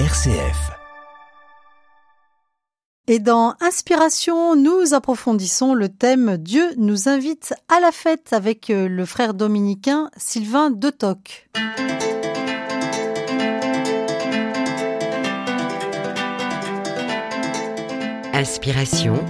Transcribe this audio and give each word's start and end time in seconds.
RCF. 0.00 0.72
Et 3.06 3.20
dans 3.20 3.54
Inspiration, 3.60 4.56
nous 4.56 4.92
approfondissons 4.92 5.72
le 5.72 5.88
thème 5.88 6.36
Dieu 6.36 6.74
nous 6.76 7.08
invite 7.08 7.54
à 7.68 7.78
la 7.78 7.92
fête 7.92 8.32
avec 8.32 8.70
euh, 8.70 8.88
le 8.88 9.06
frère 9.06 9.34
dominicain 9.34 10.10
Sylvain 10.16 10.70
Detoc. 10.70 11.48
Inspiration, 18.32 19.24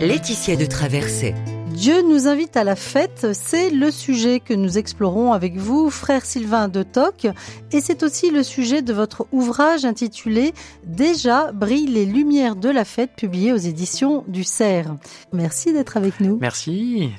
Laetitia 0.00 0.56
de 0.56 0.66
Traversée. 0.66 1.34
Dieu 1.78 2.02
nous 2.02 2.26
invite 2.26 2.56
à 2.56 2.64
la 2.64 2.74
fête, 2.74 3.28
c'est 3.34 3.70
le 3.70 3.92
sujet 3.92 4.40
que 4.40 4.52
nous 4.52 4.78
explorons 4.78 5.32
avec 5.32 5.56
vous, 5.56 5.90
frère 5.90 6.24
Sylvain 6.24 6.66
de 6.66 6.82
Toc, 6.82 7.28
et 7.70 7.80
c'est 7.80 8.02
aussi 8.02 8.32
le 8.32 8.42
sujet 8.42 8.82
de 8.82 8.92
votre 8.92 9.28
ouvrage 9.30 9.84
intitulé 9.84 10.54
Déjà 10.84 11.52
brillent 11.52 11.86
les 11.86 12.04
lumières 12.04 12.56
de 12.56 12.68
la 12.68 12.84
fête, 12.84 13.12
publié 13.16 13.52
aux 13.52 13.58
éditions 13.58 14.24
du 14.26 14.42
Cerf. 14.42 14.92
Merci 15.32 15.72
d'être 15.72 15.96
avec 15.96 16.18
nous. 16.18 16.36
Merci. 16.40 17.10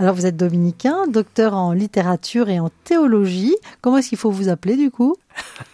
Alors 0.00 0.16
vous 0.16 0.26
êtes 0.26 0.36
dominicain, 0.36 1.06
docteur 1.06 1.54
en 1.54 1.70
littérature 1.70 2.48
et 2.48 2.58
en 2.58 2.70
théologie. 2.82 3.54
Comment 3.82 3.98
est-ce 3.98 4.08
qu'il 4.08 4.18
faut 4.18 4.32
vous 4.32 4.48
appeler 4.48 4.76
du 4.76 4.90
coup? 4.90 5.14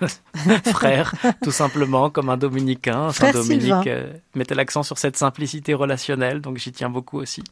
Frère, 0.66 1.14
tout 1.42 1.50
simplement, 1.50 2.10
comme 2.10 2.28
un 2.28 2.36
dominicain. 2.36 3.10
Frère 3.12 3.32
Saint-Dominique 3.32 3.62
Sylvain. 3.62 3.82
euh, 3.86 4.12
mettait 4.34 4.54
l'accent 4.54 4.82
sur 4.82 4.98
cette 4.98 5.16
simplicité 5.16 5.74
relationnelle, 5.74 6.40
donc 6.40 6.58
j'y 6.58 6.72
tiens 6.72 6.90
beaucoup 6.90 7.18
aussi. 7.18 7.42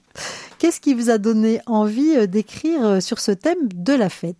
Qu'est-ce 0.59 0.80
qui 0.80 0.95
vous 0.95 1.10
a 1.10 1.18
donné 1.18 1.60
envie 1.66 2.16
euh, 2.16 2.27
d'écrire 2.27 2.84
euh, 2.84 3.01
sur 3.01 3.18
ce 3.18 3.32
thème 3.32 3.68
de 3.73 3.92
la 3.95 4.09
fête? 4.09 4.37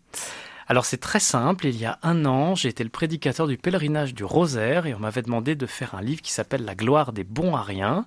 Alors 0.69 0.85
c'est 0.85 0.99
très 0.99 1.19
simple, 1.19 1.67
il 1.67 1.77
y 1.77 1.85
a 1.85 1.99
un 2.05 2.25
an, 2.27 2.55
j'ai 2.55 2.69
été 2.69 2.85
le 2.85 2.91
prédicateur 2.91 3.49
du 3.49 3.57
pèlerinage 3.57 4.15
du 4.15 4.23
rosaire 4.23 4.87
et 4.87 4.95
on 4.95 5.01
m'avait 5.01 5.23
demandé 5.23 5.57
de 5.57 5.67
faire 5.67 5.97
un 5.97 6.01
livre 6.01 6.23
qui 6.23 6.31
s'appelle 6.33 6.65
La 6.65 6.77
gloire 6.77 7.13
des 7.13 7.25
bons 7.25 7.57
à 7.57 7.63
rien. 7.63 8.07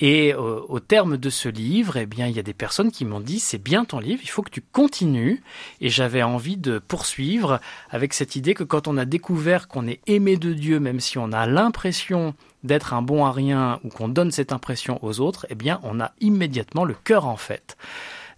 Et 0.00 0.34
euh, 0.34 0.60
au 0.68 0.80
terme 0.80 1.16
de 1.16 1.30
ce 1.30 1.48
livre, 1.48 1.96
eh 1.96 2.06
bien, 2.06 2.26
il 2.26 2.34
y 2.34 2.38
a 2.38 2.42
des 2.42 2.54
personnes 2.54 2.90
qui 2.90 3.04
m'ont 3.04 3.20
dit 3.20 3.38
c'est 3.38 3.62
bien 3.62 3.84
ton 3.84 4.00
livre, 4.00 4.20
il 4.22 4.28
faut 4.28 4.42
que 4.42 4.50
tu 4.50 4.62
continues. 4.62 5.42
Et 5.80 5.90
j'avais 5.90 6.22
envie 6.22 6.56
de 6.56 6.78
poursuivre 6.78 7.60
avec 7.90 8.14
cette 8.14 8.34
idée 8.36 8.54
que 8.54 8.64
quand 8.64 8.88
on 8.88 8.96
a 8.96 9.04
découvert 9.04 9.68
qu'on 9.68 9.86
est 9.86 10.00
aimé 10.06 10.36
de 10.36 10.52
Dieu, 10.52 10.80
même 10.80 11.00
si 11.00 11.18
on 11.18 11.32
a 11.32 11.46
l'impression 11.46 12.34
d'être 12.64 12.94
un 12.94 13.02
bon 13.02 13.24
à 13.24 13.32
rien 13.32 13.80
ou 13.84 13.88
qu'on 13.88 14.08
donne 14.08 14.30
cette 14.30 14.52
impression 14.52 14.98
aux 15.02 15.20
autres, 15.20 15.46
eh 15.50 15.54
bien, 15.54 15.80
on 15.82 16.00
a 16.00 16.12
immédiatement 16.20 16.84
le 16.84 16.94
cœur 16.94 17.26
en 17.26 17.36
fait. 17.36 17.76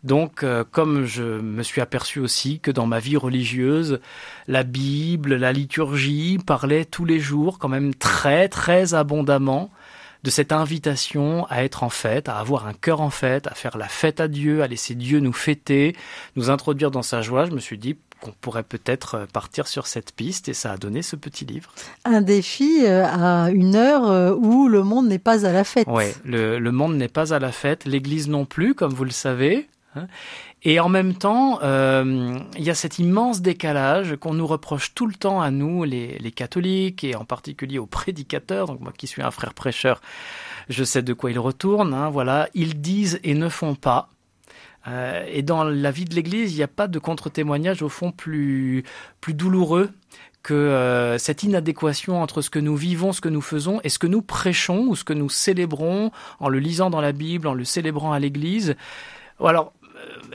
Donc, 0.04 0.42
euh, 0.42 0.64
comme 0.70 1.06
je 1.06 1.22
me 1.22 1.62
suis 1.62 1.80
aperçu 1.80 2.20
aussi 2.20 2.60
que 2.60 2.70
dans 2.70 2.86
ma 2.86 2.98
vie 2.98 3.16
religieuse, 3.16 4.00
la 4.48 4.62
Bible, 4.62 5.34
la 5.36 5.50
liturgie 5.50 6.38
parlaient 6.46 6.84
tous 6.84 7.06
les 7.06 7.20
jours, 7.20 7.58
quand 7.58 7.70
même 7.70 7.94
très, 7.94 8.50
très 8.50 8.92
abondamment, 8.92 9.70
de 10.24 10.30
cette 10.30 10.52
invitation 10.52 11.46
à 11.50 11.64
être 11.64 11.82
en 11.82 11.90
fête, 11.90 12.30
à 12.30 12.38
avoir 12.38 12.66
un 12.66 12.72
cœur 12.72 13.02
en 13.02 13.10
fête, 13.10 13.46
à 13.46 13.54
faire 13.54 13.76
la 13.76 13.88
fête 13.88 14.20
à 14.20 14.26
Dieu, 14.26 14.62
à 14.62 14.66
laisser 14.66 14.94
Dieu 14.94 15.20
nous 15.20 15.34
fêter, 15.34 15.94
nous 16.34 16.48
introduire 16.48 16.90
dans 16.90 17.02
sa 17.02 17.20
joie, 17.20 17.44
je 17.44 17.50
me 17.50 17.60
suis 17.60 17.76
dit 17.76 17.98
qu'on 18.22 18.32
pourrait 18.40 18.62
peut-être 18.62 19.14
euh, 19.16 19.26
partir 19.30 19.66
sur 19.66 19.86
cette 19.86 20.12
piste 20.12 20.48
et 20.48 20.54
ça 20.54 20.72
a 20.72 20.76
donné 20.78 21.02
ce 21.02 21.14
petit 21.14 21.44
livre. 21.44 21.70
Un 22.06 22.22
défi 22.22 22.86
euh, 22.86 23.04
à 23.04 23.50
une 23.50 23.76
heure 23.76 24.08
euh, 24.10 24.34
où 24.34 24.66
le 24.66 24.82
monde 24.82 25.08
n'est 25.08 25.18
pas 25.18 25.44
à 25.44 25.52
la 25.52 25.62
fête. 25.62 25.86
Ouais, 25.88 26.14
le, 26.24 26.58
le 26.58 26.72
monde 26.72 26.96
n'est 26.96 27.08
pas 27.08 27.34
à 27.34 27.38
la 27.38 27.52
fête, 27.52 27.84
l'Église 27.84 28.28
non 28.28 28.46
plus, 28.46 28.74
comme 28.74 28.94
vous 28.94 29.04
le 29.04 29.10
savez. 29.10 29.68
Hein. 29.96 30.06
Et 30.62 30.80
en 30.80 30.88
même 30.88 31.14
temps, 31.14 31.60
euh, 31.62 32.38
il 32.56 32.64
y 32.64 32.70
a 32.70 32.74
cet 32.74 32.98
immense 32.98 33.42
décalage 33.42 34.16
qu'on 34.16 34.34
nous 34.34 34.46
reproche 34.46 34.94
tout 34.94 35.06
le 35.06 35.14
temps 35.14 35.40
à 35.40 35.50
nous, 35.50 35.84
les, 35.84 36.32
catholiques, 36.34 37.04
et 37.04 37.14
en 37.14 37.24
particulier 37.24 37.78
aux 37.78 37.86
prédicateurs. 38.00 38.66
Donc 38.66 38.80
moi 38.80 38.92
qui 38.96 39.06
suis 39.06 39.22
un 39.22 39.30
frère 39.30 39.54
prêcheur, 39.54 40.00
je 40.68 40.84
sais 40.84 41.02
de 41.02 41.12
quoi 41.12 41.30
ils 41.30 41.38
retournent. 41.38 41.94
hein, 41.94 42.10
voilà, 42.10 42.48
ils 42.54 42.80
disent 42.80 43.20
et 43.24 43.34
ne 43.34 43.48
font 43.48 43.74
pas. 43.74 44.08
Euh, 44.86 45.24
et 45.28 45.42
dans 45.42 45.64
la 45.64 45.90
vie 45.90 46.04
de 46.04 46.14
l'Église, 46.14 46.52
il 46.52 46.56
n'y 46.56 46.62
a 46.62 46.68
pas 46.68 46.88
de 46.88 46.98
contre-témoignage 46.98 47.82
au 47.82 47.88
fond 47.88 48.12
plus 48.12 48.84
plus 49.20 49.32
douloureux 49.32 49.90
que 50.44 50.52
euh, 50.52 51.16
cette 51.16 51.42
inadéquation 51.42 52.22
entre 52.22 52.42
ce 52.42 52.50
que 52.50 52.58
nous 52.58 52.76
vivons, 52.76 53.12
ce 53.12 53.22
que 53.22 53.30
nous 53.30 53.40
faisons, 53.40 53.80
et 53.82 53.88
ce 53.88 53.98
que 53.98 54.06
nous 54.06 54.20
prêchons 54.20 54.86
ou 54.88 54.94
ce 54.94 55.02
que 55.02 55.14
nous 55.14 55.30
célébrons 55.30 56.12
en 56.38 56.48
le 56.48 56.58
lisant 56.58 56.90
dans 56.90 57.00
la 57.00 57.12
Bible, 57.12 57.48
en 57.48 57.54
le 57.54 57.64
célébrant 57.64 58.12
à 58.12 58.18
l'Église. 58.18 58.76
Alors, 59.42 59.72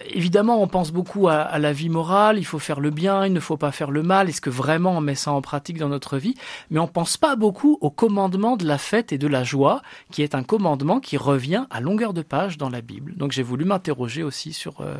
évidemment, 0.06 0.62
on 0.62 0.68
pense 0.68 0.91
beaucoup 0.91 1.28
à, 1.28 1.57
la 1.59 1.74
vie 1.74 1.90
morale, 1.90 2.38
il 2.38 2.46
faut 2.46 2.59
faire 2.59 2.80
le 2.80 2.90
bien, 2.90 3.25
il 3.25 3.34
ne 3.34 3.40
faut 3.40 3.57
pas 3.57 3.72
faire 3.72 3.91
le 3.91 4.03
mal, 4.03 4.30
est-ce 4.30 4.41
que 4.41 4.50
vraiment 4.50 4.97
on 4.97 5.02
met 5.02 5.16
ça 5.16 5.31
en 5.31 5.41
pratique 5.41 5.78
dans 5.78 5.90
notre 5.90 6.18
vie? 6.18 6.35
Mais 6.69 6.80
on 6.80 6.88
pense 6.88 7.18
pas 7.18 7.35
beaucoup 7.35 7.78
au 7.81 7.90
commandement 7.90 8.57
de 8.57 8.66
la 8.66 8.78
fête 8.78 9.12
et 9.12 9.18
de 9.18 9.28
la 9.28 9.44
joie, 9.44 9.81
qui 10.12 10.24
est 10.24 10.35
un 10.35 10.44
commandement 10.44 11.00
qui 11.00 11.18
revient 11.18 11.66
à 11.69 11.81
longueur 11.81 12.13
de 12.13 12.22
page 12.22 12.57
dans 12.57 12.69
la 12.69 12.81
Bible. 12.81 13.16
Donc 13.16 13.31
j'ai 13.31 13.44
voulu 13.44 13.66
m'interroger 13.66 14.24
aussi 14.24 14.53
sur 14.53 14.81
euh, 14.81 14.96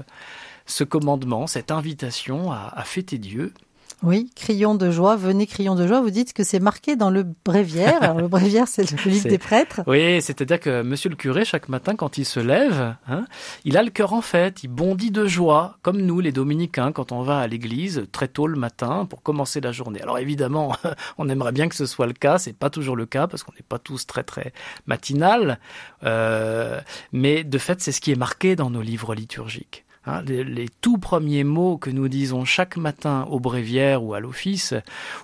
ce 0.66 0.84
commandement, 0.84 1.48
cette 1.48 1.72
invitation 1.72 2.52
à 2.52 2.84
fêter 2.84 3.18
Dieu. 3.18 3.54
Oui, 4.02 4.32
crions 4.34 4.76
de 4.76 4.92
joie, 4.92 5.18
venez 5.18 5.46
crions 5.46 5.76
de 5.76 5.86
joie. 5.86 6.00
Vous 6.00 6.10
dites 6.10 6.32
que 6.32 6.44
c'est 6.44 6.62
marqué 6.62 6.96
dans 6.96 7.10
le 7.10 7.24
bréviaire. 7.24 7.98
Alors, 8.02 8.18
le 8.22 8.30
bréviaire, 8.30 8.68
c'est 8.68 8.90
le 8.90 9.12
livre 9.12 9.28
des 9.28 9.38
prêtres. 9.38 9.82
Oui, 9.88 10.22
c'est-à-dire 10.22 10.60
que 10.60 10.84
monsieur 10.84 11.10
le 11.10 11.18
curé, 11.18 11.44
chaque 11.44 11.68
matin, 11.68 11.96
quand 11.96 12.18
il 12.18 12.26
se 12.26 12.40
lève, 12.40 12.96
hein, 13.10 13.26
il 13.66 13.76
a 13.78 13.84
le 13.84 13.90
cœur 13.90 14.14
en 14.14 14.22
fête, 14.22 14.64
il 14.64 14.70
bondit 14.70 15.12
de 15.12 15.28
joie, 15.28 15.78
comme 15.82 16.02
nous, 16.02 16.22
les 16.22 16.32
dominicains, 16.32 16.94
quand 16.94 17.12
on 17.12 17.24
va 17.24 17.40
à 17.40 17.48
l'église 17.48 18.08
très 18.14 18.30
tôt 18.30 18.48
le 18.48 18.58
matin 18.58 19.06
pour 19.06 19.22
commencer 19.22 19.60
la 19.60 19.74
journée. 19.74 20.02
Alors 20.02 20.18
évidemment, 20.18 20.74
on 21.18 21.28
aimerait 21.28 21.52
bien 21.52 21.68
que 21.68 21.76
ce 21.76 21.86
soit 21.86 22.08
le 22.08 22.14
cas, 22.14 22.38
c'est 22.38 22.54
pas 22.54 22.70
toujours 22.70 22.96
le 22.96 23.06
cas 23.06 23.28
parce 23.28 23.44
qu'on 23.44 23.54
n'est 23.54 23.66
pas 23.68 23.80
tous 23.80 24.08
très 24.08 24.24
très 24.24 24.54
matinal, 24.88 25.60
euh, 26.06 26.80
mais 27.12 27.44
de 27.44 27.58
fait, 27.58 27.82
c'est 27.82 27.92
ce 27.92 28.00
qui 28.00 28.12
est 28.12 28.18
marqué 28.18 28.56
dans 28.56 28.70
nos 28.70 28.82
livres 28.82 29.14
liturgiques. 29.14 29.86
Hein, 30.10 30.24
les, 30.28 30.68
tout 30.82 30.98
premiers 30.98 31.44
mots 31.44 31.78
que 31.78 31.92
nous 31.92 32.08
disons 32.08 32.44
chaque 32.44 32.78
matin 32.78 33.28
au 33.30 33.40
bréviaire 33.40 34.04
ou 34.04 34.16
à 34.16 34.20
l'office, 34.20 34.74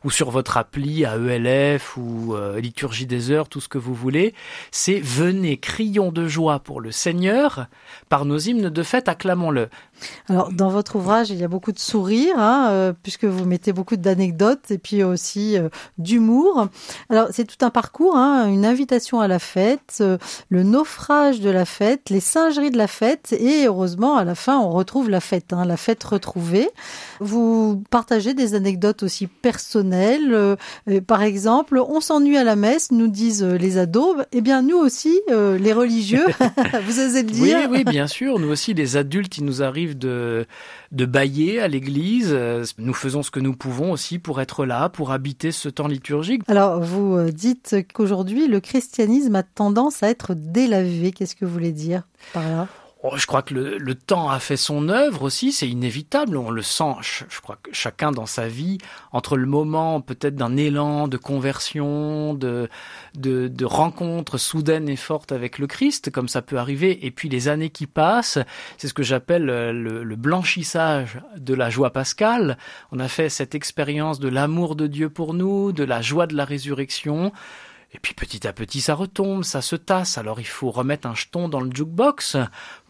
ou 0.03 0.12
sur 0.12 0.29
votre 0.29 0.57
appli 0.57 1.06
à 1.06 1.16
ELF 1.16 1.97
ou 1.97 2.35
euh, 2.35 2.59
Liturgie 2.59 3.07
des 3.07 3.31
heures, 3.31 3.50
tout 3.50 3.62
ce 3.62 3.68
que 3.68 3.79
vous 3.79 3.95
voulez, 3.95 4.35
c'est 4.69 5.00
venez, 5.00 5.57
crions 5.57 6.12
de 6.12 6.28
joie 6.28 6.59
pour 6.59 6.81
le 6.81 6.91
Seigneur, 6.91 7.68
par 8.09 8.25
nos 8.25 8.38
hymnes 8.38 8.69
de 8.69 8.84
fête, 8.84 9.09
acclamons-le. 9.09 9.69
Alors, 10.29 10.51
dans 10.51 10.69
votre 10.69 10.95
ouvrage, 10.97 11.29
il 11.29 11.38
y 11.38 11.44
a 11.44 11.47
beaucoup 11.47 11.72
de 11.72 11.79
sourires, 11.79 12.38
hein, 12.38 12.67
euh, 12.72 12.94
puisque 13.03 13.25
vous 13.25 13.45
mettez 13.45 13.73
beaucoup 13.73 13.95
d'anecdotes 13.95 14.72
et 14.72 14.78
puis 14.78 15.03
aussi 15.03 15.57
euh, 15.57 15.69
d'humour. 15.97 16.67
Alors, 17.09 17.28
c'est 17.31 17.45
tout 17.45 17.63
un 17.66 17.69
parcours, 17.69 18.16
hein, 18.17 18.47
une 18.47 18.66
invitation 18.66 19.19
à 19.22 19.28
la 19.28 19.39
fête, 19.39 19.97
euh, 20.01 20.17
le 20.50 20.63
naufrage 20.63 21.39
de 21.39 21.50
la 21.50 21.66
fête, 21.66 22.09
les 22.09 22.19
singeries 22.19 22.72
de 22.72 22.78
la 22.78 22.88
fête, 22.88 23.33
et 23.39 23.66
heureusement, 23.67 24.17
à 24.17 24.23
la 24.23 24.35
fin, 24.35 24.57
on 24.59 24.69
retrouve 24.69 25.09
la 25.09 25.19
fête, 25.22 25.53
hein, 25.53 25.66
la 25.66 25.78
fête 25.78 26.03
retrouvée. 26.03 26.69
Vous 27.19 27.83
partagez 27.89 28.33
des 28.33 28.56
anecdotes 28.56 29.03
aussi 29.03 29.27
personnelles. 29.27 30.33
euh, 30.33 30.56
par 31.07 31.22
exemple, 31.23 31.79
on 31.88 32.01
s'ennuie 32.01 32.38
à 32.38 32.44
la 32.44 32.56
messe, 32.56 32.91
nous 32.91 33.07
disent 33.07 33.44
les 33.44 33.77
ados. 33.77 34.17
Eh 34.31 34.41
bien, 34.41 34.62
nous 34.62 34.77
aussi, 34.77 35.19
les 35.29 35.73
religieux, 35.73 36.25
vous 36.85 37.00
osez 37.00 37.23
le 37.23 37.29
Oui, 37.29 37.41
dire. 37.50 37.69
oui, 37.69 37.83
bien 37.83 38.07
sûr. 38.07 38.39
Nous 38.39 38.50
aussi, 38.50 38.73
les 38.73 38.97
adultes, 38.97 39.38
il 39.38 39.45
nous 39.45 39.62
arrive 39.63 39.84
de, 39.94 40.47
de 40.91 41.06
bailler 41.06 41.59
à 41.59 41.68
l'église. 41.68 42.29
Euh, 42.31 42.63
Nous 42.79 42.94
faisons 42.94 43.22
ce 43.22 43.29
que 43.29 43.40
nous 43.40 43.53
pouvons 43.53 43.91
aussi 43.91 44.18
pour 44.18 44.41
être 44.41 44.66
là, 44.66 44.90
pour 44.90 45.12
habiter 45.12 45.51
ce 45.51 45.69
temps 45.69 45.88
liturgique. 45.88 46.41
Alors, 46.47 46.81
vous 46.81 47.16
euh, 47.16 47.31
dites 47.31 47.75
qu'aujourd'hui, 47.94 48.47
le 48.47 48.59
christianisme 48.59 49.35
a 49.35 49.44
tendance 49.44 50.01
à 50.01 50.09
être 50.09 50.34
délavé. 50.34 51.12
Qu'est-ce 51.12 51.35
que 51.35 51.45
vous 51.45 51.53
voulez 51.53 51.74
dire 51.74 52.03
par 52.34 52.50
là? 52.50 52.68
Oh, 53.07 53.17
je 53.17 53.27
crois 53.27 53.43
que 53.43 53.53
le, 53.53 53.77
le 53.77 53.93
temps 53.93 54.31
a 54.31 54.39
fait 54.39 54.57
son 54.57 54.89
œuvre 54.89 55.21
aussi, 55.21 55.51
c'est 55.51 55.69
inévitable, 55.69 56.38
on 56.38 56.49
le 56.49 56.63
sent, 56.63 56.95
je, 57.01 57.23
je 57.29 57.39
crois 57.39 57.59
que 57.61 57.71
chacun 57.71 58.11
dans 58.11 58.25
sa 58.25 58.47
vie, 58.47 58.79
entre 59.11 59.38
le 59.38 59.45
moment 59.45 60.01
peut-être 60.01 60.35
d'un 60.35 60.57
élan 60.57 61.07
de 61.07 61.18
conversion, 61.18 62.33
de, 62.33 62.68
de, 63.13 63.47
de 63.47 63.65
rencontre 63.65 64.39
soudaine 64.39 64.89
et 64.89 64.95
forte 64.95 65.31
avec 65.31 65.59
le 65.59 65.68
Christ, 65.68 66.09
comme 66.09 66.27
ça 66.27 66.41
peut 66.41 66.57
arriver, 66.57 67.06
et 67.06 67.12
puis 67.12 67.30
les 67.30 67.47
années 67.47 67.69
qui 67.69 67.85
passent, 67.85 68.39
c'est 68.80 68.88
ce 68.88 68.94
que 68.95 69.03
j'appelle 69.03 69.51
euh, 69.51 69.71
le, 69.71 70.03
le 70.03 70.15
blanchissage 70.15 71.19
de 71.38 71.53
la 71.53 71.69
joie 71.69 71.94
pascale. 71.94 72.57
On 72.91 73.00
a 73.00 73.07
fait 73.07 73.30
cette 73.30 73.53
expérience 73.53 74.19
de 74.19 74.30
l'amour 74.30 74.75
de 74.75 74.88
Dieu 74.88 75.12
pour 75.12 75.35
nous, 75.35 75.74
de 75.74 75.83
la 75.83 76.01
joie 76.01 76.25
de 76.25 76.35
la 76.35 76.45
résurrection, 76.45 77.31
et 77.94 78.00
puis 78.00 78.13
petit 78.13 78.45
à 78.45 78.51
petit, 78.51 78.81
ça 78.81 78.94
retombe, 78.94 79.44
ça 79.44 79.62
se 79.62 79.75
tasse. 79.77 80.18
Alors 80.18 80.41
il 80.41 80.47
faut 80.47 80.69
remettre 80.71 81.07
un 81.07 81.15
jeton 81.15 81.47
dans 81.47 81.62
le 81.62 81.69
jukebox 81.74 82.35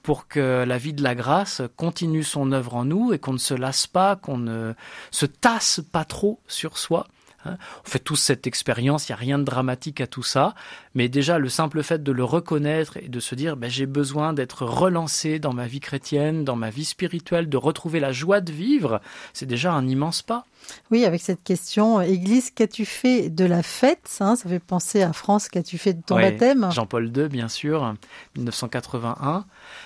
pour 0.06 0.28
que 0.28 0.64
la 0.68 0.78
vie 0.78 0.94
de 0.94 1.02
la 1.02 1.16
grâce 1.16 1.64
continue 1.78 2.22
son 2.22 2.52
œuvre 2.52 2.76
en 2.76 2.86
nous 2.86 3.12
et 3.12 3.18
qu'on 3.18 3.34
ne 3.34 3.40
se 3.40 3.56
lasse 3.56 3.88
pas, 3.88 4.16
qu'on 4.16 4.38
ne 4.38 4.74
se 5.10 5.26
tasse 5.26 5.82
pas 5.92 6.06
trop 6.06 6.40
sur 6.48 6.78
soi. 6.78 7.08
hein. 7.44 7.58
On 7.84 7.90
fait 7.90 7.98
tous 7.98 8.16
cette 8.16 8.46
expérience, 8.46 9.10
il 9.10 9.14
n'y 9.14 9.16
a 9.16 9.18
rien 9.18 9.40
de 9.40 9.44
dramatique 9.44 10.02
à 10.02 10.06
tout 10.06 10.22
ça, 10.22 10.54
mais 10.94 11.10
déjà 11.10 11.40
le 11.40 11.50
simple 11.50 11.82
fait 11.82 12.04
de 12.04 12.12
le 12.12 12.24
reconnaître 12.24 12.98
et 12.98 13.10
de 13.10 13.20
se 13.20 13.34
dire 13.34 13.58
ben, 13.58 13.68
j'ai 13.68 13.88
besoin 13.88 14.34
d'être 14.34 14.64
relancé 14.64 15.40
dans 15.40 15.54
ma 15.54 15.66
vie 15.66 15.80
chrétienne, 15.80 16.44
dans 16.44 16.56
ma 16.56 16.70
vie 16.70 16.86
spirituelle, 16.86 17.50
de 17.50 17.58
retrouver 17.58 18.00
la 18.00 18.12
joie 18.12 18.42
de 18.42 18.52
vivre, 18.52 19.02
c'est 19.34 19.48
déjà 19.48 19.74
un 19.74 19.88
immense 19.88 20.22
pas. 20.22 20.46
Oui, 20.92 21.06
avec 21.06 21.22
cette 21.22 21.44
question, 21.44 22.02
Église, 22.02 22.52
qu'as-tu 22.52 22.86
fait 22.86 23.30
de 23.30 23.46
la 23.46 23.64
fête 23.64 24.18
hein, 24.20 24.36
Ça 24.36 24.50
fait 24.50 24.60
penser 24.60 25.02
à 25.02 25.14
France, 25.14 25.50
qu'as-tu 25.50 25.78
fait 25.78 25.94
de 25.94 26.02
ton 26.02 26.16
baptême? 26.16 26.70
Jean-Paul 26.72 27.12
II, 27.16 27.28
bien 27.28 27.48
sûr, 27.48 27.96
1981, 28.36 29.46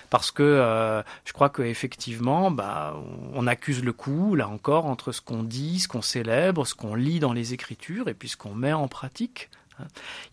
parce 0.10 0.32
que 0.32 0.44
euh, 0.44 1.02
je 1.26 1.34
crois 1.34 1.50
qu'effectivement, 1.50 2.52
bah, 2.52 2.96
on 3.34 3.48
accuse 3.48 3.84
le 3.84 3.94
coup, 3.94 4.36
là 4.36 4.48
encore, 4.48 4.86
entre 4.86 5.12
ce 5.12 5.22
qu'on 5.22 5.44
dit, 5.44 5.80
ce 5.80 5.88
qu'on 5.88 6.02
célèbre, 6.02 6.66
ce 6.66 6.76
qu'on 6.76 6.96
lit 6.96 7.20
dans 7.20 7.34
les 7.34 7.54
Écritures, 7.54 8.08
et 8.08 8.14
puis 8.14 8.30
ce 8.30 8.38
qu'on 8.38 8.54
met 8.54 8.74
en 8.74 8.88
pratique. 8.88 9.50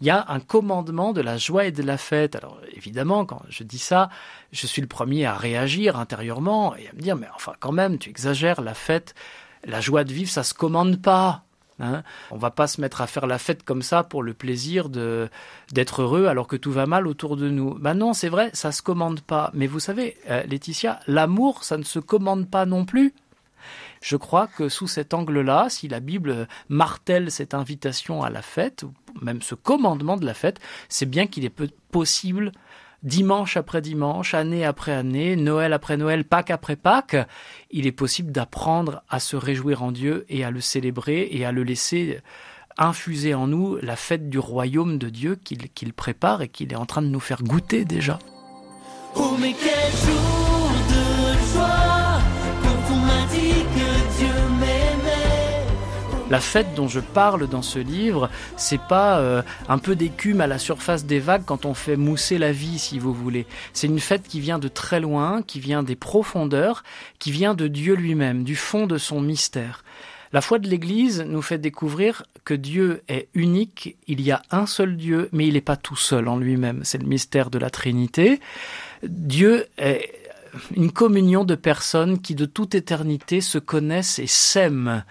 Il 0.00 0.06
y 0.06 0.10
a 0.10 0.24
un 0.28 0.40
commandement 0.40 1.12
de 1.12 1.20
la 1.20 1.36
joie 1.36 1.66
et 1.66 1.72
de 1.72 1.82
la 1.82 1.98
fête. 1.98 2.36
Alors 2.36 2.58
évidemment, 2.72 3.24
quand 3.24 3.42
je 3.48 3.62
dis 3.62 3.78
ça, 3.78 4.10
je 4.52 4.66
suis 4.66 4.82
le 4.82 4.88
premier 4.88 5.24
à 5.24 5.34
réagir 5.34 5.96
intérieurement 5.98 6.74
et 6.76 6.88
à 6.88 6.92
me 6.92 7.00
dire, 7.00 7.16
mais 7.16 7.28
enfin 7.34 7.52
quand 7.60 7.72
même, 7.72 7.98
tu 7.98 8.10
exagères, 8.10 8.60
la 8.60 8.74
fête, 8.74 9.14
la 9.64 9.80
joie 9.80 10.04
de 10.04 10.12
vivre, 10.12 10.30
ça 10.30 10.42
se 10.42 10.54
commande 10.54 11.00
pas. 11.00 11.42
Hein 11.78 12.02
on 12.30 12.38
va 12.38 12.50
pas 12.50 12.66
se 12.68 12.80
mettre 12.80 13.02
à 13.02 13.06
faire 13.06 13.26
la 13.26 13.38
fête 13.38 13.62
comme 13.62 13.82
ça 13.82 14.02
pour 14.02 14.22
le 14.22 14.32
plaisir 14.32 14.88
de 14.88 15.28
d'être 15.72 16.00
heureux 16.00 16.26
alors 16.26 16.46
que 16.46 16.56
tout 16.56 16.72
va 16.72 16.86
mal 16.86 17.06
autour 17.06 17.36
de 17.36 17.50
nous. 17.50 17.74
Ben 17.74 17.94
non, 17.94 18.14
c'est 18.14 18.30
vrai, 18.30 18.50
ça 18.54 18.72
se 18.72 18.80
commande 18.80 19.20
pas. 19.20 19.50
Mais 19.52 19.66
vous 19.66 19.80
savez, 19.80 20.16
euh, 20.30 20.42
Laetitia, 20.44 21.00
l'amour, 21.06 21.64
ça 21.64 21.76
ne 21.76 21.82
se 21.82 21.98
commande 21.98 22.48
pas 22.48 22.64
non 22.64 22.86
plus. 22.86 23.12
Je 24.00 24.16
crois 24.16 24.46
que 24.46 24.68
sous 24.68 24.86
cet 24.86 25.14
angle-là, 25.14 25.66
si 25.68 25.88
la 25.88 26.00
Bible 26.00 26.48
martèle 26.68 27.30
cette 27.30 27.54
invitation 27.54 28.22
à 28.22 28.30
la 28.30 28.42
fête, 28.42 28.84
même 29.20 29.42
ce 29.42 29.54
commandement 29.54 30.16
de 30.16 30.24
la 30.24 30.34
fête, 30.34 30.60
c'est 30.88 31.06
bien 31.06 31.26
qu'il 31.26 31.44
est 31.44 31.62
possible 31.90 32.52
dimanche 33.02 33.56
après 33.56 33.80
dimanche, 33.80 34.34
année 34.34 34.64
après 34.64 34.92
année, 34.92 35.36
Noël 35.36 35.72
après 35.72 35.96
Noël, 35.96 36.24
Pâques 36.24 36.50
après 36.50 36.76
Pâques, 36.76 37.16
il 37.70 37.86
est 37.86 37.92
possible 37.92 38.32
d'apprendre 38.32 39.02
à 39.08 39.20
se 39.20 39.36
réjouir 39.36 39.82
en 39.82 39.92
Dieu 39.92 40.24
et 40.28 40.44
à 40.44 40.50
le 40.50 40.60
célébrer 40.60 41.28
et 41.30 41.44
à 41.44 41.52
le 41.52 41.62
laisser 41.62 42.20
infuser 42.78 43.34
en 43.34 43.46
nous 43.46 43.78
la 43.80 43.96
fête 43.96 44.28
du 44.28 44.38
royaume 44.38 44.98
de 44.98 45.08
Dieu 45.08 45.36
qu'il 45.36 45.92
prépare 45.92 46.42
et 46.42 46.48
qu'il 46.48 46.72
est 46.72 46.76
en 46.76 46.86
train 46.86 47.02
de 47.02 47.08
nous 47.08 47.20
faire 47.20 47.42
goûter 47.42 47.84
déjà. 47.84 48.18
Oh 49.14 49.36
La 56.28 56.40
fête 56.40 56.74
dont 56.74 56.88
je 56.88 56.98
parle 56.98 57.48
dans 57.48 57.62
ce 57.62 57.78
livre, 57.78 58.28
c'est 58.56 58.80
pas 58.80 59.20
euh, 59.20 59.42
un 59.68 59.78
peu 59.78 59.94
d'écume 59.94 60.40
à 60.40 60.48
la 60.48 60.58
surface 60.58 61.04
des 61.04 61.20
vagues 61.20 61.44
quand 61.46 61.64
on 61.64 61.72
fait 61.72 61.96
mousser 61.96 62.36
la 62.36 62.50
vie, 62.50 62.80
si 62.80 62.98
vous 62.98 63.14
voulez. 63.14 63.46
C'est 63.72 63.86
une 63.86 64.00
fête 64.00 64.26
qui 64.26 64.40
vient 64.40 64.58
de 64.58 64.66
très 64.66 64.98
loin, 64.98 65.42
qui 65.42 65.60
vient 65.60 65.84
des 65.84 65.94
profondeurs, 65.94 66.82
qui 67.20 67.30
vient 67.30 67.54
de 67.54 67.68
Dieu 67.68 67.94
lui-même, 67.94 68.42
du 68.42 68.56
fond 68.56 68.88
de 68.88 68.98
son 68.98 69.20
mystère. 69.20 69.84
La 70.32 70.40
foi 70.40 70.58
de 70.58 70.68
l'Église 70.68 71.22
nous 71.22 71.42
fait 71.42 71.58
découvrir 71.58 72.24
que 72.44 72.54
Dieu 72.54 73.02
est 73.06 73.28
unique, 73.34 73.96
il 74.08 74.20
y 74.20 74.32
a 74.32 74.42
un 74.50 74.66
seul 74.66 74.96
Dieu, 74.96 75.28
mais 75.30 75.46
il 75.46 75.54
n'est 75.54 75.60
pas 75.60 75.76
tout 75.76 75.96
seul 75.96 76.26
en 76.26 76.36
lui-même. 76.36 76.80
C'est 76.82 76.98
le 76.98 77.06
mystère 77.06 77.50
de 77.50 77.58
la 77.58 77.70
Trinité. 77.70 78.40
Dieu 79.04 79.66
est 79.78 80.12
une 80.74 80.90
communion 80.90 81.44
de 81.44 81.54
personnes 81.54 82.20
qui 82.20 82.34
de 82.34 82.46
toute 82.46 82.74
éternité 82.74 83.40
se 83.40 83.58
connaissent 83.58 84.18
et 84.18 84.26
s'aiment. 84.26 85.04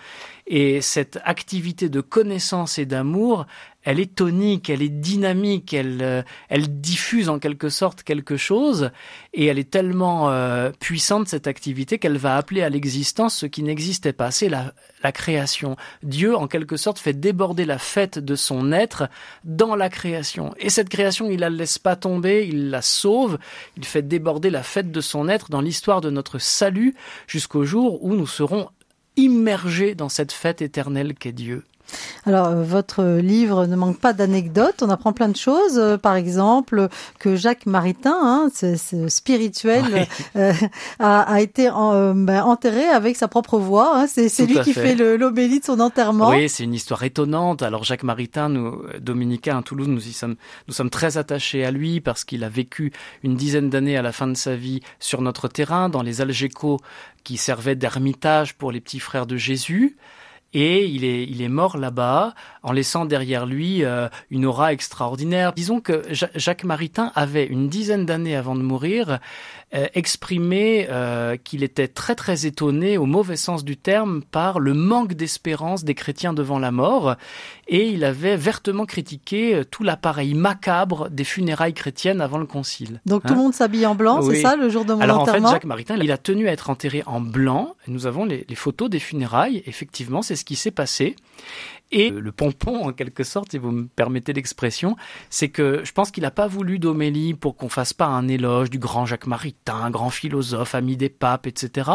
Et 0.47 0.81
cette 0.81 1.19
activité 1.24 1.89
de 1.89 2.01
connaissance 2.01 2.77
et 2.77 2.86
d'amour, 2.86 3.47
elle 3.86 4.00
est 4.00 4.15
tonique, 4.15 4.69
elle 4.69 4.81
est 4.81 4.89
dynamique, 4.89 5.74
elle, 5.74 6.00
euh, 6.01 6.24
elle 6.50 6.81
diffuse 6.81 7.30
en 7.30 7.39
quelque 7.39 7.69
sorte 7.69 8.03
quelque 8.03 8.38
chose, 8.38 8.92
et 9.33 9.45
elle 9.45 9.57
est 9.57 9.69
tellement 9.69 10.30
euh, 10.30 10.71
puissante 10.80 11.27
cette 11.27 11.47
activité 11.47 11.97
qu'elle 11.97 12.18
va 12.18 12.36
appeler 12.36 12.62
à 12.62 12.69
l'existence 12.69 13.38
ce 13.38 13.45
qui 13.47 13.63
n'existait 13.63 14.13
pas. 14.13 14.30
C'est 14.30 14.50
la, 14.50 14.74
la 15.03 15.12
création. 15.12 15.77
Dieu, 16.03 16.36
en 16.36 16.48
quelque 16.48 16.77
sorte, 16.77 17.00
fait 17.00 17.13
déborder 17.13 17.65
la 17.65 17.80
fête 17.80 18.19
de 18.19 18.36
son 18.36 18.71
être 18.71 19.07
dans 19.44 19.75
la 19.75 19.89
création. 19.89 20.53
Et 20.59 20.69
cette 20.69 20.89
création, 20.89 21.30
il 21.30 21.39
la 21.39 21.50
laisse 21.50 21.80
pas 21.80 21.95
tomber, 21.95 22.48
il 22.48 22.69
la 22.69 22.81
sauve, 22.83 23.39
il 23.77 23.86
fait 23.86 24.07
déborder 24.07 24.50
la 24.51 24.63
fête 24.63 24.91
de 24.91 25.01
son 25.01 25.27
être 25.27 25.50
dans 25.50 25.62
l'histoire 25.62 26.01
de 26.01 26.09
notre 26.09 26.38
salut 26.38 26.95
jusqu'au 27.27 27.65
jour 27.65 28.03
où 28.03 28.15
nous 28.15 28.27
serons 28.27 28.69
immergé 29.17 29.95
dans 29.95 30.09
cette 30.09 30.31
fête 30.31 30.62
éternelle 30.62 31.13
qu'est 31.15 31.31
Dieu. 31.31 31.63
Alors, 32.26 32.48
euh, 32.48 32.64
votre 32.64 33.04
livre 33.20 33.66
ne 33.68 33.76
manque 33.76 34.00
pas 34.00 34.14
d'anecdotes. 34.14 34.82
On 34.82 34.90
apprend 34.90 35.14
plein 35.14 35.30
de 35.30 35.36
choses. 35.36 35.78
Euh, 35.78 35.98
par 35.98 36.16
exemple, 36.16 36.90
que 37.20 37.36
Jacques 37.36 37.66
Maritain, 37.66 38.18
hein, 38.22 38.50
c'est 38.54 38.78
spirituel, 39.10 40.08
euh, 40.36 40.54
a, 41.00 41.42
été 41.42 41.70
ben, 41.70 42.44
enterré 42.44 42.86
avec 42.86 43.16
sa 43.16 43.28
propre 43.28 43.58
voix. 43.58 44.00
Hein. 44.00 44.08
C'est 44.08 44.46
lui 44.46 44.60
qui 44.62 44.74
fait 44.74 44.96
l'obélie 44.96 45.60
de 45.60 45.66
son 45.66 45.80
enterrement. 45.80 46.30
Oui, 46.30 46.50
c'est 46.50 46.64
une 46.64 46.74
histoire 46.74 47.04
étonnante. 47.04 47.62
Alors, 47.62 47.84
Jacques 47.84 48.04
Maritain, 48.04 48.50
nous, 48.50 48.82
dominicains 49.00 49.60
à 49.60 49.62
Toulouse, 49.62 49.88
nous 49.88 50.08
y 50.08 50.14
sommes, 50.14 50.36
nous 50.68 50.74
sommes 50.74 50.90
très 50.90 51.18
attachés 51.18 51.66
à 51.66 51.72
lui 51.72 52.02
parce 52.02 52.24
qu'il 52.24 52.44
a 52.44 52.50
vécu 52.50 52.92
une 53.24 53.36
dizaine 53.36 53.70
d'années 53.70 53.98
à 53.98 54.02
la 54.02 54.12
fin 54.12 54.28
de 54.28 54.36
sa 54.36 54.56
vie 54.56 54.82
sur 55.00 55.22
notre 55.22 55.48
terrain, 55.48 55.90
dans 55.90 56.02
les 56.02 56.22
Algécos 56.22 56.80
qui 57.24 57.38
servaient 57.38 57.76
d'ermitage 57.76 58.56
pour 58.56 58.72
les 58.72 58.80
petits 58.80 59.00
frères 59.00 59.26
de 59.26 59.38
Jésus 59.38 59.98
et 60.56 60.86
il 60.86 61.04
est, 61.04 61.25
il 61.25 61.42
est 61.42 61.50
mort 61.50 61.78
là-bas 61.78 62.34
en 62.63 62.72
laissant 62.72 63.04
derrière 63.04 63.46
lui 63.46 63.84
euh, 63.84 64.07
une 64.31 64.46
aura 64.46 64.72
extraordinaire. 64.72 65.52
Disons 65.52 65.81
que 65.81 66.02
Jacques 66.10 66.63
Maritain 66.63 67.12
avait 67.13 67.46
une 67.46 67.68
dizaine 67.68 68.06
d'années 68.06 68.38
avant 68.38 68.56
de 68.56 68.62
mourir 68.62 69.19
euh, 69.75 69.88
exprimé 69.94 70.88
euh, 70.90 71.36
qu'il 71.36 71.62
était 71.62 71.90
très 71.90 72.16
très 72.16 72.46
étonné 72.46 72.98
au 72.98 73.06
mauvais 73.06 73.36
sens 73.36 73.66
du 73.66 73.75
terme 73.75 74.24
par 74.24 74.60
le 74.60 74.74
manque 74.74 75.13
d'espérance 75.13 75.84
des 75.84 75.94
chrétiens 75.94 76.34
devant 76.34 76.58
la 76.58 76.72
mort 76.72 77.16
et 77.68 77.88
il 77.90 78.06
avait 78.06 78.38
vertement 78.38 78.86
critiqué 78.86 79.62
tout 79.69 79.84
l'appareil 79.84 80.36
macabre 80.36 81.10
des 81.10 81.25
funérailles 81.25 81.74
chrétiennes 81.74 82.22
avant 82.22 82.38
le 82.38 82.46
concile. 82.46 83.01
Donc 83.06 83.24
tout 83.24 83.34
le 83.34 83.40
hein 83.40 83.44
monde 83.44 83.54
s'habille 83.54 83.86
en 83.86 83.96
blanc, 83.96 84.22
c'est 84.22 84.42
ça 84.42 84.56
le 84.56 84.69
jour 84.69 84.86
de 84.86 84.94
mon 84.94 85.01
Alors 85.01 85.19
en 85.19 85.25
fait 85.25 85.42
Jacques 85.42 85.66
Maritain 85.66 85.98
il 85.98 86.12
a 86.12 86.18
tenu 86.18 86.48
à 86.48 86.54
être 86.54 86.69
enterré 86.69 87.04
en 87.06 87.19
blanc. 87.19 87.75
Nous 87.88 88.08
avons 88.08 88.24
les, 88.24 88.46
les 88.48 88.56
photos 88.56 88.90
des 88.90 89.00
funérailles. 89.00 89.62
Effectivement 89.66 90.22
c'est 90.22 90.38
ce 90.38 90.44
qui 90.45 90.56
s'est 90.56 90.71
passé. 90.71 91.15
Et 91.92 92.09
le 92.09 92.31
pompon, 92.31 92.88
en 92.88 92.94
quelque 92.94 93.24
sorte, 93.24 93.51
si 93.51 93.57
vous 93.57 93.71
me 93.71 93.86
permettez 93.86 94.33
l'expression, 94.33 94.95
c'est 95.30 95.50
que 95.50 95.81
je 95.83 95.92
pense 95.92 96.09
qu'il 96.09 96.24
n'a 96.24 96.31
pas 96.31 96.47
voulu 96.47 96.80
d'Omélie 96.80 97.36
pour 97.36 97.56
qu'on 97.56 97.69
fasse 97.69 97.94
pas 97.94 98.07
un 98.07 98.27
éloge 98.27 98.69
du 98.69 98.80
grand 98.80 99.06
Jacques 99.06 99.27
Maritain, 99.27 99.92
grand 99.92 100.09
philosophe, 100.09 100.74
ami 100.74 100.97
des 100.97 101.09
papes, 101.09 101.45
etc. 101.45 101.92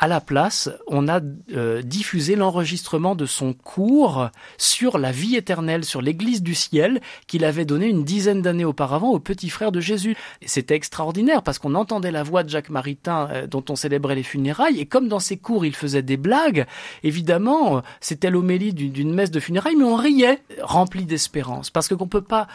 À 0.00 0.06
la 0.06 0.20
place, 0.20 0.70
on 0.86 1.08
a 1.08 1.20
euh, 1.52 1.82
diffusé 1.82 2.36
l'enregistrement 2.36 3.16
de 3.16 3.26
son 3.26 3.52
cours 3.52 4.28
sur 4.56 4.96
la 4.96 5.10
vie 5.10 5.34
éternelle, 5.34 5.84
sur 5.84 6.02
l'Église 6.02 6.40
du 6.40 6.54
ciel, 6.54 7.00
qu'il 7.26 7.44
avait 7.44 7.64
donné 7.64 7.88
une 7.88 8.04
dizaine 8.04 8.40
d'années 8.40 8.64
auparavant 8.64 9.10
au 9.10 9.18
petit 9.18 9.50
frère 9.50 9.72
de 9.72 9.80
Jésus. 9.80 10.16
C'était 10.46 10.76
extraordinaire 10.76 11.42
parce 11.42 11.58
qu'on 11.58 11.74
entendait 11.74 12.12
la 12.12 12.22
voix 12.22 12.44
de 12.44 12.48
Jacques 12.48 12.70
Maritain 12.70 13.28
euh, 13.32 13.46
dont 13.48 13.64
on 13.70 13.74
célébrait 13.74 14.14
les 14.14 14.22
funérailles 14.22 14.78
et 14.78 14.86
comme 14.86 15.08
dans 15.08 15.18
ses 15.18 15.36
cours 15.36 15.66
il 15.66 15.74
faisait 15.74 16.02
des 16.02 16.16
blagues, 16.16 16.66
évidemment, 17.02 17.78
euh, 17.78 17.80
c'était 18.00 18.30
l'homélie 18.30 18.74
d'une 18.74 19.12
messe 19.12 19.32
de 19.32 19.40
funérailles, 19.40 19.74
mais 19.74 19.84
on 19.84 19.96
riait, 19.96 20.38
rempli 20.62 21.06
d'espérance, 21.06 21.70
parce 21.70 21.88
qu'on 21.88 22.06
peut 22.06 22.22
pas 22.22 22.46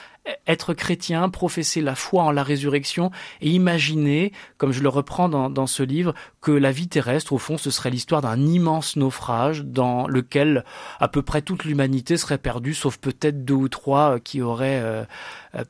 être 0.47 0.73
chrétien, 0.73 1.27
professer 1.27 1.81
la 1.81 1.95
foi 1.95 2.23
en 2.23 2.31
la 2.31 2.43
résurrection 2.43 3.11
et 3.41 3.49
imaginer, 3.49 4.31
comme 4.57 4.71
je 4.71 4.81
le 4.81 4.87
reprends 4.87 5.27
dans, 5.27 5.49
dans 5.49 5.67
ce 5.67 5.83
livre, 5.83 6.13
que 6.39 6.51
la 6.51 6.71
vie 6.71 6.87
terrestre, 6.87 7.32
au 7.33 7.37
fond, 7.37 7.57
ce 7.57 7.71
serait 7.71 7.89
l'histoire 7.89 8.21
d'un 8.21 8.39
immense 8.39 8.95
naufrage 8.95 9.63
dans 9.65 10.07
lequel 10.07 10.63
à 10.99 11.07
peu 11.07 11.21
près 11.21 11.41
toute 11.41 11.65
l'humanité 11.65 12.17
serait 12.17 12.37
perdue, 12.37 12.73
sauf 12.73 12.97
peut-être 12.97 13.43
deux 13.43 13.53
ou 13.53 13.69
trois 13.69 14.19
qui 14.19 14.41
auraient 14.41 14.79
euh, 14.81 14.93
euh, 14.93 15.05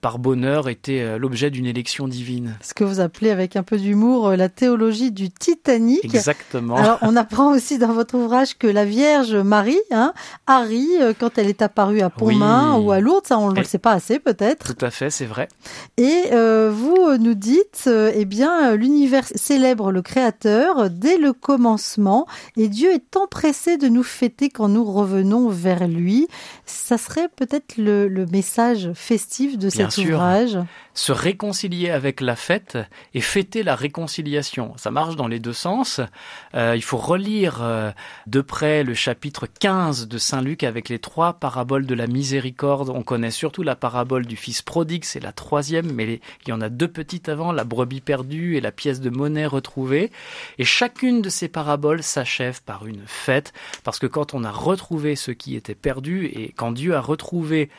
par 0.02 0.20
bonheur 0.20 0.70
été 0.70 1.02
euh, 1.02 1.18
l'objet 1.18 1.50
d'une 1.50 1.66
élection 1.66 2.08
divine. 2.08 2.56
Ce 2.62 2.74
que 2.74 2.84
vous 2.84 3.00
appelez 3.00 3.30
avec 3.30 3.56
un 3.56 3.64
peu 3.64 3.78
d'humour 3.78 4.32
la 4.32 4.50
théologie 4.50 5.12
du 5.12 5.30
Titanic. 5.30 6.06
Exactement. 6.06 6.76
Alors 6.76 7.00
on 7.02 7.16
apprend 7.16 7.52
aussi 7.54 7.78
dans 7.78 7.92
votre 7.92 8.16
ouvrage 8.16 8.58
que 8.58 8.68
la 8.68 8.86
Vierge 8.86 9.36
Marie 9.36 9.82
hein, 9.92 10.14
Harry, 10.48 10.88
quand 11.20 11.38
elle 11.38 11.48
est 11.48 11.62
apparue 11.62 12.02
à 12.02 12.10
Pontmain 12.10 12.78
ou 12.78 12.92
à 12.92 13.00
Lourdes, 13.00 13.28
ça 13.28 13.38
on 13.38 13.52
ne 13.52 13.60
le 13.60 13.66
sait 13.66 13.78
pas 13.78 13.92
assez 13.92 14.20
peut-être. 14.20 14.74
Tout 14.74 14.86
à 14.86 14.92
fait, 14.92 15.10
c'est 15.10 15.26
vrai. 15.26 15.48
Et 15.98 16.30
vous 16.70 17.18
nous 17.18 17.34
dites, 17.34 17.90
eh 17.90 18.26
bien, 18.26 18.76
l'univers 18.76 19.26
célèbre 19.36 19.92
le 19.92 20.02
Créateur 20.02 20.90
dès 20.90 21.18
le 21.18 21.34
commencement 21.34 22.28
et 22.58 22.68
Dieu 22.68 22.92
est 22.92 23.16
empressé 23.18 23.78
de 23.78 23.88
nous 23.88 24.04
fêter 24.04 24.50
quand 24.50 24.70
nous 24.70 24.86
revenons 24.86 25.50
vers 25.50 25.88
lui. 25.88 26.28
Ça 26.66 26.98
serait 26.98 27.30
peut-être 27.36 27.78
le, 27.78 28.08
le 28.08 28.26
message 28.26 28.92
festif 28.94 29.58
de 29.58 29.70
cet 29.74 29.98
ouvrage 29.98 30.58
se 30.94 31.12
réconcilier 31.12 31.90
avec 31.90 32.22
la 32.22 32.36
fête 32.36 32.78
et 33.14 33.22
fêter 33.22 33.64
la 33.64 33.76
réconciliation. 33.76 34.74
Ça 34.78 34.92
marche 34.92 35.16
dans 35.16 35.28
les 35.28 35.40
deux 35.40 35.54
sens. 35.54 36.00
Euh, 36.54 36.74
il 36.76 36.84
faut 36.84 36.98
relire 36.98 37.60
euh, 37.62 37.92
de 38.28 38.42
près 38.42 38.84
le 38.84 38.94
chapitre 38.94 39.48
15 39.48 40.08
de 40.08 40.18
Saint 40.18 40.42
Luc 40.42 40.64
avec 40.64 40.90
les 40.90 41.00
trois 41.00 41.34
paraboles 41.34 41.86
de 41.86 41.96
la 41.96 42.08
miséricorde. 42.08 42.90
On 42.90 43.02
connaît 43.02 43.32
surtout 43.32 43.64
la 43.64 43.76
parabole 43.76 44.26
du 44.26 44.36
fils 44.36 44.62
prodigue, 44.62 45.04
c'est 45.04 45.20
la 45.20 45.32
troisième, 45.32 45.92
mais 45.92 46.22
il 46.46 46.50
y 46.50 46.52
en 46.52 46.62
a 46.62 46.70
deux 46.70 46.88
petites 46.88 47.28
avant, 47.28 47.52
la 47.52 47.64
brebis 47.64 48.02
perdue 48.02 48.56
et 48.56 48.62
la 48.62 48.72
pièce 48.72 49.02
de 49.02 49.10
monnaie 49.10 49.48
retrouvée. 49.48 50.12
Et 50.60 50.66
chacune 50.66 51.22
de 51.22 51.30
ces 51.30 51.48
paraboles 51.48 52.04
s'achève 52.04 52.62
par 52.62 52.86
une 52.86 53.04
fête, 53.08 53.54
parce 53.84 54.00
que 54.00 54.08
quand 54.08 54.34
on 54.34 54.44
a 54.44 54.52
retrouvé 54.52 55.16
ce 55.16 55.32
qui 55.32 55.56
était 55.56 55.76
perdu 55.76 56.26
et 56.28 56.54
quand 56.56 56.72
Dieu 56.72 56.96
a 56.96 57.02
retrouvé 57.02 57.70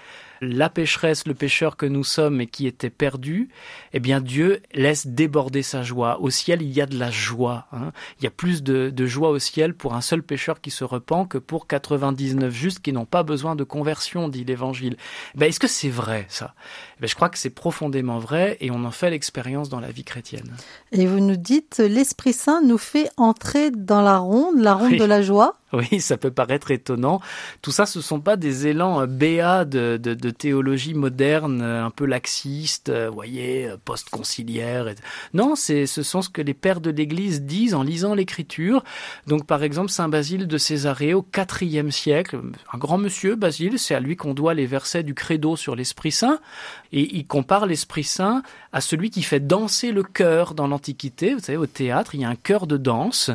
la 0.40 0.68
pécheresse, 0.68 1.26
le 1.26 1.34
pécheur 1.34 1.76
que 1.76 1.86
nous 1.86 2.04
sommes 2.04 2.40
et 2.40 2.46
qui 2.46 2.66
était 2.66 2.90
perdu, 2.90 3.48
eh 3.92 4.00
bien 4.00 4.20
Dieu 4.20 4.60
laisse 4.72 5.06
déborder 5.06 5.62
sa 5.62 5.82
joie. 5.82 6.20
Au 6.20 6.30
ciel, 6.30 6.62
il 6.62 6.70
y 6.70 6.80
a 6.80 6.86
de 6.86 6.98
la 6.98 7.10
joie. 7.10 7.66
Hein. 7.72 7.92
Il 8.18 8.24
y 8.24 8.26
a 8.26 8.30
plus 8.30 8.62
de, 8.62 9.06
joie 9.06 9.30
au 9.30 9.38
ciel 9.38 9.74
pour 9.74 9.94
un 9.94 10.00
seul 10.00 10.22
pécheur 10.22 10.60
qui 10.60 10.70
se 10.70 10.84
repent 10.84 11.28
que 11.28 11.38
pour 11.38 11.66
99 11.66 12.52
justes 12.54 12.80
qui 12.80 12.92
n'ont 12.92 13.04
pas 13.04 13.22
besoin 13.22 13.56
de 13.56 13.64
conversion, 13.64 14.28
dit 14.28 14.44
l'Évangile. 14.44 14.96
Ben, 15.34 15.46
Est-ce 15.46 15.60
que 15.60 15.68
c'est 15.68 15.88
vrai 15.88 16.26
ça? 16.28 16.54
Ben, 17.00 17.06
Je 17.06 17.14
crois 17.14 17.28
que 17.28 17.38
c'est 17.38 17.50
profondément 17.50 18.18
vrai 18.18 18.56
et 18.60 18.70
on 18.70 18.84
en 18.84 18.90
fait 18.90 19.10
l'expérience 19.10 19.68
dans 19.68 19.80
la 19.80 19.90
vie 19.90 20.04
chrétienne. 20.04 20.56
Et 20.92 21.06
vous 21.06 21.20
nous 21.20 21.36
dites, 21.36 21.78
l'Esprit 21.78 22.32
Saint 22.32 22.60
nous 22.62 22.78
fait 22.78 23.10
entrer 23.16 23.70
dans 23.70 24.02
la 24.02 24.18
ronde, 24.18 24.58
la 24.58 24.74
ronde 24.74 24.96
de 24.96 25.04
la 25.04 25.22
joie 25.22 25.58
Oui, 25.74 26.00
ça 26.00 26.16
peut 26.16 26.30
paraître 26.30 26.70
étonnant. 26.70 27.20
Tout 27.62 27.72
ça, 27.72 27.86
ce 27.86 27.98
ne 27.98 28.02
sont 28.02 28.20
pas 28.20 28.36
des 28.36 28.66
élans 28.66 29.02
euh, 29.02 29.06
béats 29.06 29.64
de, 29.64 29.96
théologie 30.30 30.94
moderne, 30.94 31.62
euh, 31.62 31.84
un 31.84 31.90
peu 31.90 32.04
laxiste, 32.04 32.88
euh, 32.88 33.08
vous 33.08 33.14
voyez, 33.14 33.70
post-conciliaire. 33.84 34.94
Non, 35.32 35.56
c'est, 35.56 35.86
ce 35.86 36.02
sont 36.02 36.22
ce 36.22 36.28
que 36.28 36.42
les 36.42 36.54
pères 36.54 36.80
de 36.80 36.90
l'Église 36.90 37.42
disent 37.42 37.74
en 37.74 37.82
lisant 37.82 38.14
l'Écriture. 38.14 38.84
Donc, 39.26 39.46
par 39.46 39.62
exemple, 39.62 39.90
Saint 39.90 40.08
Basile 40.08 40.46
de 40.46 40.58
Césarée 40.58 41.14
au 41.14 41.26
IVe 41.60 41.90
siècle, 41.90 42.40
un 42.72 42.78
grand 42.78 42.98
monsieur, 42.98 43.34
Basile, 43.34 43.78
c'est 43.78 43.94
à 43.94 44.00
lui 44.00 44.16
qu'on 44.16 44.34
doit 44.34 44.54
les 44.54 44.66
versets 44.66 45.02
du 45.02 45.14
Credo 45.14 45.56
sur 45.56 45.74
l'Esprit 45.74 46.12
Saint, 46.12 46.38
et 46.94 47.16
il 47.16 47.26
compare 47.26 47.66
l'Esprit 47.66 48.04
Saint 48.04 48.42
à 48.72 48.80
celui 48.80 49.10
qui 49.10 49.22
fait 49.22 49.40
danser 49.40 49.92
le 49.92 50.02
cœur 50.02 50.54
dans 50.54 50.66
l'Antiquité. 50.66 51.34
Vous 51.34 51.40
savez, 51.40 51.58
au 51.58 51.66
théâtre, 51.66 52.14
il 52.14 52.22
y 52.22 52.24
a 52.24 52.28
un 52.28 52.36
chœur 52.36 52.66
de 52.66 52.76
danse, 52.76 53.30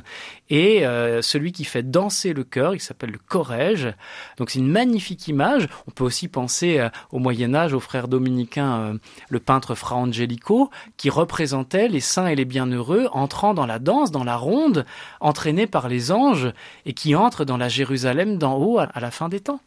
et 0.50 0.84
celui 1.22 1.52
qui 1.52 1.64
fait 1.64 1.84
danser 1.84 2.34
le 2.34 2.44
cœur, 2.44 2.74
il 2.74 2.80
s'appelle 2.80 3.12
le 3.12 3.20
corrège. 3.20 3.94
Donc 4.38 4.50
c'est 4.50 4.60
une 4.60 4.72
magnifique 4.72 5.28
image. 5.28 5.68
On 5.88 5.92
peut 5.92 6.04
aussi 6.04 6.28
penser 6.28 6.80
euh, 6.80 6.90
au 7.12 7.20
Moyen 7.20 7.54
Âge, 7.54 7.74
au 7.74 7.80
frère 7.80 8.08
dominicain, 8.08 8.80
euh, 8.80 8.94
le 9.30 9.40
peintre 9.40 9.76
Fra 9.76 9.96
Angelico, 9.96 10.70
qui 10.98 11.10
représentait 11.10 11.88
les 11.88 12.00
saints 12.00 12.28
et 12.28 12.36
les 12.36 12.46
bienheureux 12.46 13.08
entrant 13.12 13.54
dans 13.54 13.66
la 13.66 13.80
danse, 13.80 14.12
dans 14.12 14.24
la 14.24 14.36
ronde, 14.36 14.86
entraînés 15.20 15.68
par 15.68 15.88
les 15.88 16.12
anges, 16.12 16.52
et 16.86 16.94
qui 16.94 17.16
entrent 17.16 17.46
dans 17.46 17.58
la 17.58 17.70
Jérusalem 17.70 18.38
d'en 18.38 18.58
haut 18.58 18.80
à 18.80 19.00
la 19.00 19.12
fin 19.12 19.30
des 19.30 19.40
temps. 19.40 19.60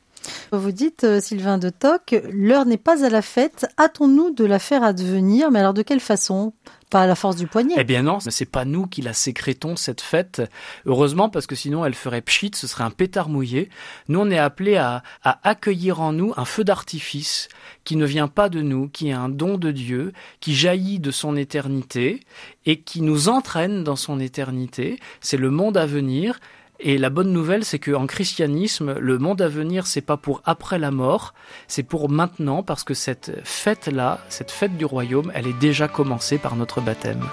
Vous 0.53 0.73
dites, 0.73 1.05
euh, 1.05 1.21
Sylvain 1.21 1.59
de 1.59 1.71
Toc, 1.71 2.15
l'heure 2.31 2.67
n'est 2.67 2.77
pas 2.77 3.05
à 3.05 3.09
la 3.09 3.23
fête, 3.23 3.67
hâtons-nous 3.79 4.33
de 4.33 4.45
la 4.45 4.59
faire 4.59 4.83
advenir, 4.83 5.51
mais 5.51 5.61
alors 5.61 5.75
de 5.75 5.83
quelle 5.83 6.01
façon? 6.01 6.53
Pas 6.91 7.03
à 7.03 7.07
la 7.07 7.15
force 7.15 7.37
du 7.37 7.47
poignet. 7.47 7.75
Eh 7.79 7.85
bien 7.85 8.03
non, 8.03 8.21
c'est 8.21 8.45
pas 8.45 8.67
nous 8.67 8.87
qui 8.87 9.01
la 9.01 9.15
sécrétons 9.15 9.77
cette 9.77 10.03
fête. 10.03 10.43
Heureusement 10.85 11.31
parce 11.31 11.47
que 11.47 11.55
sinon 11.55 11.87
elle 11.87 11.95
ferait 11.95 12.21
pchit, 12.21 12.51
ce 12.55 12.67
serait 12.67 12.85
un 12.85 12.91
pétard 12.91 13.31
mouillé. 13.31 13.71
Nous 14.09 14.21
on 14.21 14.31
est 14.31 14.37
appelés 14.37 14.77
à, 14.77 15.03
à 15.25 15.49
accueillir 15.49 16.03
en 16.03 16.13
nous 16.13 16.35
un 16.37 16.45
feu 16.45 16.65
d'artifice 16.65 17.49
qui 17.85 17.97
ne 17.97 18.05
vient 18.05 18.29
pas 18.29 18.51
de 18.51 18.61
nous, 18.61 18.89
qui 18.89 19.09
est 19.09 19.13
un 19.13 19.31
don 19.31 19.57
de 19.57 19.71
Dieu, 19.71 20.13
qui 20.41 20.55
jaillit 20.55 21.01
de 21.01 21.11
son 21.11 21.35
éternité 21.35 22.21
et 22.67 22.81
qui 22.81 23.01
nous 23.01 23.31
entraîne 23.31 23.85
dans 23.85 23.97
son 23.97 24.21
éternité. 24.21 24.99
C'est 25.23 25.39
le 25.39 25.51
monde 25.51 25.79
à 25.79 25.87
venir. 25.87 26.41
Et 26.85 26.99
la 26.99 27.11
bonne 27.11 27.33
nouvelle, 27.33 27.65
c'est 27.65 27.79
qu'en 27.79 28.09
christianisme, 28.09 28.95
le 28.99 29.17
monde 29.17 29.41
à 29.41 29.47
venir, 29.47 29.87
c'est 29.87 30.01
pas 30.01 30.17
pour 30.17 30.43
après 30.45 30.81
la 30.81 30.91
mort, 30.91 31.33
c'est 31.69 31.85
pour 31.85 32.11
maintenant, 32.11 32.65
parce 32.65 32.83
que 32.83 32.93
cette 32.93 33.41
fête-là, 33.45 34.19
cette 34.29 34.51
fête 34.51 34.77
du 34.77 34.85
royaume, 34.85 35.31
elle 35.33 35.47
est 35.47 35.59
déjà 35.61 35.87
commencée 35.87 36.39
par 36.39 36.57
notre 36.57 36.81
baptême. 36.81 37.25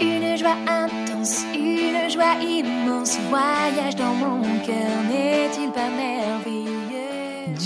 Une 0.00 0.38
joie 0.38 0.56
intense, 0.66 1.44
une 1.54 2.10
joie 2.10 2.36
immense, 2.40 3.18
voyage 3.28 3.96
dans 3.96 4.14
mon 4.14 4.40
cœur, 4.64 5.02
n'est-il 5.06 5.70
pas 5.72 5.90
merveilleux? 5.90 6.77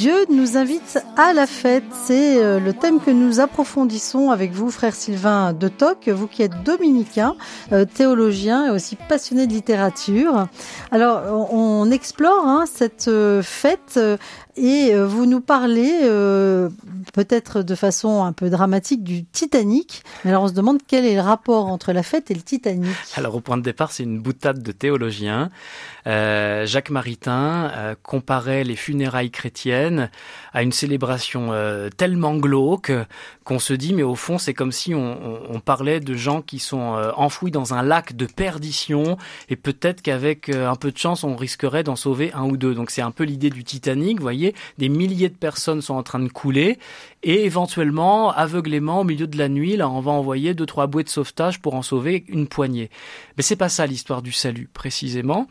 Dieu 0.03 0.27
nous 0.31 0.57
invite 0.57 0.99
à 1.17 1.33
la 1.33 1.47
fête. 1.47 1.85
C'est 1.93 2.43
euh, 2.43 2.59
le 2.59 2.73
thème 2.73 2.99
que 2.99 3.13
nous 3.13 3.39
approfondissons 3.39 4.33
avec 4.33 4.51
vous, 4.51 4.69
frère 4.69 4.97
Sylvain 4.97 5.53
de 5.53 5.69
Toc, 5.69 6.09
vous 6.09 6.27
qui 6.27 6.43
êtes 6.43 6.65
dominicain, 6.65 7.37
euh, 7.71 7.85
théologien 7.85 8.67
et 8.67 8.71
aussi 8.71 8.97
passionné 8.97 9.47
de 9.47 9.53
littérature. 9.53 10.49
Alors, 10.91 11.55
on 11.55 11.89
explore 11.93 12.45
hein, 12.45 12.65
cette 12.67 13.07
euh, 13.07 13.43
fête 13.45 14.01
et 14.57 14.95
vous 14.95 15.27
nous 15.27 15.41
parlez 15.41 16.01
peut-être 17.13 17.63
de 17.63 17.75
façon 17.75 18.23
un 18.25 18.33
peu 18.33 18.51
dramatique 18.51 19.03
du 19.03 19.25
Titanic. 19.25 20.03
Mais 20.25 20.31
alors 20.31 20.45
on 20.45 20.49
se 20.49 20.53
demande 20.53 20.79
quel 20.87 21.05
est 21.05 21.15
le 21.15 21.21
rapport 21.21 21.67
entre 21.67 21.93
la 21.93 22.03
fête 22.03 22.31
et 22.31 22.35
le 22.35 22.43
Titanic. 22.43 22.95
Alors 23.17 23.35
au 23.35 23.41
point 23.41 23.57
de 23.57 23.63
départ, 23.63 23.93
c'est 23.93 24.03
une 24.03 24.21
boutade 24.21 24.63
de 24.63 24.73
théologiens. 24.73 25.51
Euh, 26.07 26.67
Jacques 26.67 26.91
Maritain 26.91 27.71
euh, 27.77 27.95
comparait 28.03 28.65
les 28.65 28.77
funérailles 28.77 29.31
chrétiennes 29.31 30.11
à 30.53 30.63
une 30.63 30.73
célébration 30.73 31.53
euh, 31.53 31.91
tellement 31.91 32.35
glauque 32.37 32.93
qu'on 33.45 33.59
se 33.59 33.73
dit, 33.73 33.95
mais 33.95 34.03
au 34.03 34.15
fond, 34.15 34.39
c'est 34.39 34.55
comme 34.55 34.73
si 34.73 34.95
on, 34.95 35.61
parlait 35.65 36.01
de 36.01 36.15
gens 36.15 36.43
qui 36.43 36.59
sont 36.59 36.97
enfouis 37.17 37.51
dans 37.51 37.75
un 37.75 37.83
lac 37.83 38.15
de 38.15 38.27
perdition, 38.27 39.17
et 39.49 39.57
peut-être 39.57 40.03
qu'avec 40.03 40.49
un 40.49 40.75
peu 40.77 40.91
de 40.93 40.99
chance, 40.99 41.25
on 41.25 41.35
risquerait 41.35 41.83
d'en 41.83 41.97
sauver 41.97 42.33
un 42.35 42.45
ou 42.45 42.57
deux. 42.57 42.75
Donc 42.75 42.91
c'est 42.91 43.03
un 43.03 43.11
peu 43.11 43.25
l'idée 43.25 43.51
du 43.51 43.65
Titanic, 43.65 44.19
vous 44.19 44.27
des 44.79 44.89
milliers 44.89 45.29
de 45.29 45.37
personnes 45.37 45.81
sont 45.83 45.95
en 45.95 46.03
train 46.03 46.19
de 46.19 46.29
couler, 46.29 46.79
et 47.23 47.45
éventuellement, 47.45 48.33
aveuglément, 48.33 49.01
au 49.01 49.05
milieu 49.05 49.27
de 49.27 49.39
la 49.39 49.49
nuit, 49.49 49.77
là, 49.77 49.89
on 49.89 50.01
va 50.01 50.11
envoyer 50.11 50.55
deux, 50.55 50.67
trois 50.67 50.87
bouées 50.89 51.05
de 51.05 51.09
sauvetage 51.09 51.61
pour 51.61 51.75
en 51.75 51.83
sauver 51.83 52.25
une 52.29 52.49
poignée. 52.49 52.91
Mais 53.37 53.43
c'est 53.43 53.57
pas 53.57 53.69
ça 53.69 53.87
l'histoire 53.87 54.23
du 54.23 54.33
salut, 54.33 54.69
précisément. 54.73 55.47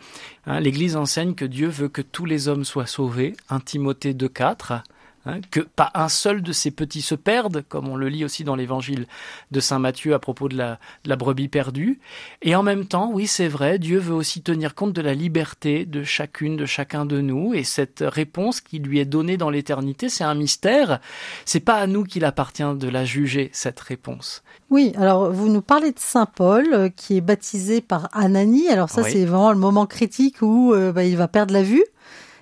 Hein, 0.46 0.60
L'Église 0.60 0.96
enseigne 0.96 1.34
que 1.34 1.46
Dieu 1.46 1.68
veut 1.68 1.90
que 1.90 2.02
tous 2.02 2.26
les 2.26 2.48
hommes 2.48 2.66
soient 2.66 2.88
sauvés. 2.88 3.36
1 3.50 3.60
Timothée 3.62 4.14
2.4. 4.14 4.82
Hein, 5.28 5.42
que 5.52 5.60
pas 5.60 5.92
un 5.94 6.10
seul 6.10 6.42
de 6.42 6.52
ces 6.52 6.72
petits 6.72 7.04
se 7.04 7.14
perde, 7.14 7.64
comme 7.70 7.88
on 7.88 7.96
le 7.96 8.10
lit 8.10 8.26
aussi 8.26 8.44
dans 8.44 8.56
l'évangile 8.56 9.06
de 9.52 9.60
Saint 9.60 9.78
Matthieu 9.78 10.16
à 10.16 10.20
propos 10.20 10.50
de 10.50 10.58
la, 10.58 10.80
de 11.04 11.10
la 11.10 11.16
brebis 11.16 11.48
perdue. 11.48 12.00
Et 12.42 12.56
en 12.56 12.64
même 12.64 12.88
temps, 12.88 13.12
oui, 13.14 13.28
c'est 13.28 13.48
vrai, 13.48 13.78
Dieu 13.78 14.00
veut 14.00 14.16
aussi 14.16 14.42
tenir 14.42 14.74
compte 14.74 14.94
de 14.94 15.02
la 15.02 15.14
liberté 15.14 15.86
de 15.86 16.04
chacune, 16.04 16.58
de 16.58 16.66
chacun 16.66 17.06
de 17.06 17.22
nous, 17.22 17.54
et 17.54 17.64
cette 17.64 18.04
réponse 18.06 18.62
qui 18.62 18.80
lui 18.80 18.98
est 18.98 19.06
donnée 19.06 19.38
dans 19.38 19.52
l'éternité, 19.52 20.10
c'est 20.10 20.24
un 20.24 20.34
mystère. 20.34 21.00
C'est 21.46 21.60
pas 21.60 21.76
à 21.76 21.86
nous 21.86 22.04
qu'il 22.04 22.26
appartient 22.26 22.64
de 22.64 22.88
la 22.88 23.06
juger, 23.06 23.52
cette 23.54 23.80
réponse. 23.80 24.42
Oui, 24.72 24.92
alors 24.98 25.32
vous 25.32 25.50
nous 25.50 25.62
parlez 25.62 25.92
de 25.92 26.00
Saint 26.00 26.26
Paul, 26.26 26.66
euh, 26.74 26.90
qui 26.90 27.18
est 27.18 27.22
baptisé 27.22 27.82
par 27.82 28.10
Ananie. 28.14 28.70
Alors 28.70 28.90
ça, 28.90 29.04
c'est 29.04 29.26
vraiment 29.26 29.52
le 29.52 29.60
moment 29.60 29.86
critique 29.86 30.42
où 30.42 30.74
euh, 30.74 30.92
bah, 30.92 31.04
il 31.04 31.18
va 31.18 31.28
perdre 31.28 31.54
la 31.54 31.62
vue. 31.62 31.84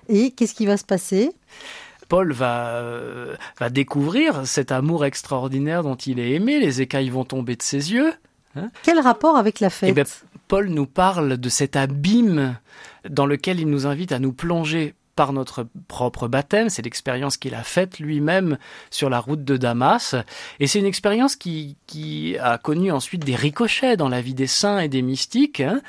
Et 0.08 0.30
qu'est-ce 0.30 0.54
qui 0.54 0.64
va 0.64 0.76
se 0.76 0.84
passer? 0.84 1.30
Paul 2.10 2.32
va, 2.32 2.70
euh, 2.70 3.36
va 3.60 3.70
découvrir 3.70 4.44
cet 4.44 4.72
amour 4.72 5.04
extraordinaire 5.04 5.84
dont 5.84 5.94
il 5.94 6.18
est 6.18 6.32
aimé, 6.32 6.58
les 6.58 6.82
écailles 6.82 7.08
vont 7.08 7.24
tomber 7.24 7.54
de 7.54 7.62
ses 7.62 7.92
yeux. 7.92 8.12
Hein. 8.56 8.70
Quel 8.82 8.98
rapport 8.98 9.36
avec 9.36 9.60
la 9.60 9.70
fête? 9.70 9.96
Eh 9.96 10.02
Paul 10.48 10.68
nous 10.70 10.86
parle 10.86 11.38
de 11.38 11.48
cet 11.48 11.76
abîme 11.76 12.58
dans 13.08 13.26
lequel 13.26 13.60
il 13.60 13.68
nous 13.68 13.86
invite 13.86 14.10
à 14.10 14.18
nous 14.18 14.32
plonger 14.32 14.94
par 15.14 15.32
notre 15.32 15.68
propre 15.86 16.26
baptême. 16.26 16.68
C'est 16.68 16.82
l'expérience 16.82 17.36
qu'il 17.36 17.54
a 17.54 17.62
faite 17.62 18.00
lui-même 18.00 18.58
sur 18.90 19.08
la 19.08 19.20
route 19.20 19.44
de 19.44 19.56
Damas. 19.56 20.16
Et 20.58 20.66
c'est 20.66 20.80
une 20.80 20.86
expérience 20.86 21.36
qui, 21.36 21.76
qui, 21.86 22.36
a 22.40 22.58
connu 22.58 22.90
ensuite 22.90 23.24
des 23.24 23.36
ricochets 23.36 23.96
dans 23.96 24.08
la 24.08 24.20
vie 24.20 24.34
des 24.34 24.48
saints 24.48 24.80
et 24.80 24.88
des 24.88 25.02
mystiques. 25.02 25.60
Hein 25.60 25.80